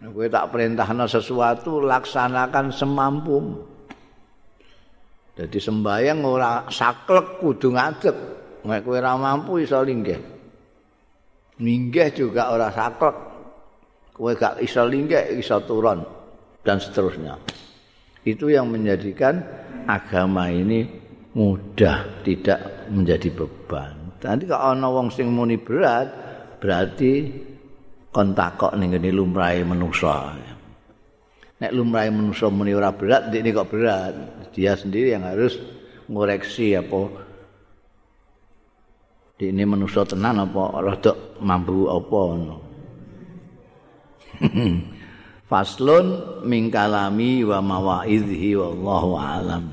Kowe 0.00 0.26
tak 0.32 0.48
perintahno 0.48 1.04
sesuatu 1.04 1.84
laksanakan 1.84 2.72
semampu. 2.72 3.38
Jadi 5.36 5.58
sembayang 5.60 6.18
ora 6.24 6.64
saklek 6.66 7.38
kudu 7.38 7.76
ngadeg. 7.76 8.16
Nek 8.64 8.80
kowe 8.80 8.96
ora 8.96 9.14
mampu 9.14 9.60
iso 9.60 9.78
linggih. 9.84 10.20
Minggih 11.60 12.08
juga 12.16 12.50
ora 12.50 12.72
saklek. 12.72 13.16
Kowe 14.16 14.32
gak 14.36 14.60
iso 14.64 14.84
linggih 14.84 15.36
iso 15.36 15.60
turun. 15.64 16.20
dan 16.64 16.76
seterusnya. 16.80 17.40
Itu 18.20 18.52
yang 18.52 18.68
menjadikan 18.68 19.40
agama 19.88 20.52
ini 20.52 20.84
mudah, 21.32 22.20
tidak 22.20 22.90
menjadi 22.92 23.32
beban. 23.32 23.99
Nanti 24.20 24.44
kalau 24.44 24.76
ana 24.76 24.88
wong 24.92 25.08
sing 25.08 25.32
muni 25.32 25.56
berat, 25.56 26.08
berarti 26.60 27.12
kon 28.12 28.36
takok 28.36 28.76
ning 28.76 28.92
ngene 28.92 29.10
lumrahe 29.12 29.64
manusa. 29.64 30.36
Nek 31.60 31.72
lumrahe 31.72 32.12
manusa 32.12 32.52
muni 32.52 32.76
ora 32.76 32.92
berat, 32.92 33.32
ini 33.32 33.48
kok 33.52 33.68
berat. 33.72 34.12
Dia 34.52 34.76
sendiri 34.76 35.16
yang 35.16 35.24
harus 35.24 35.56
ngoreksi 36.10 36.74
apa 36.74 37.30
ini 39.40 39.64
manusa 39.64 40.04
tenan 40.04 40.44
apa 40.44 40.84
rada 40.84 41.16
mampu 41.40 41.88
apa 41.88 42.20
ngono. 42.28 42.56
Faslun 45.50 46.06
mingkalami 46.44 47.42
wa 47.48 47.58
mawaidhi 47.64 48.52
wallahu 48.52 49.16
alam. 49.16 49.64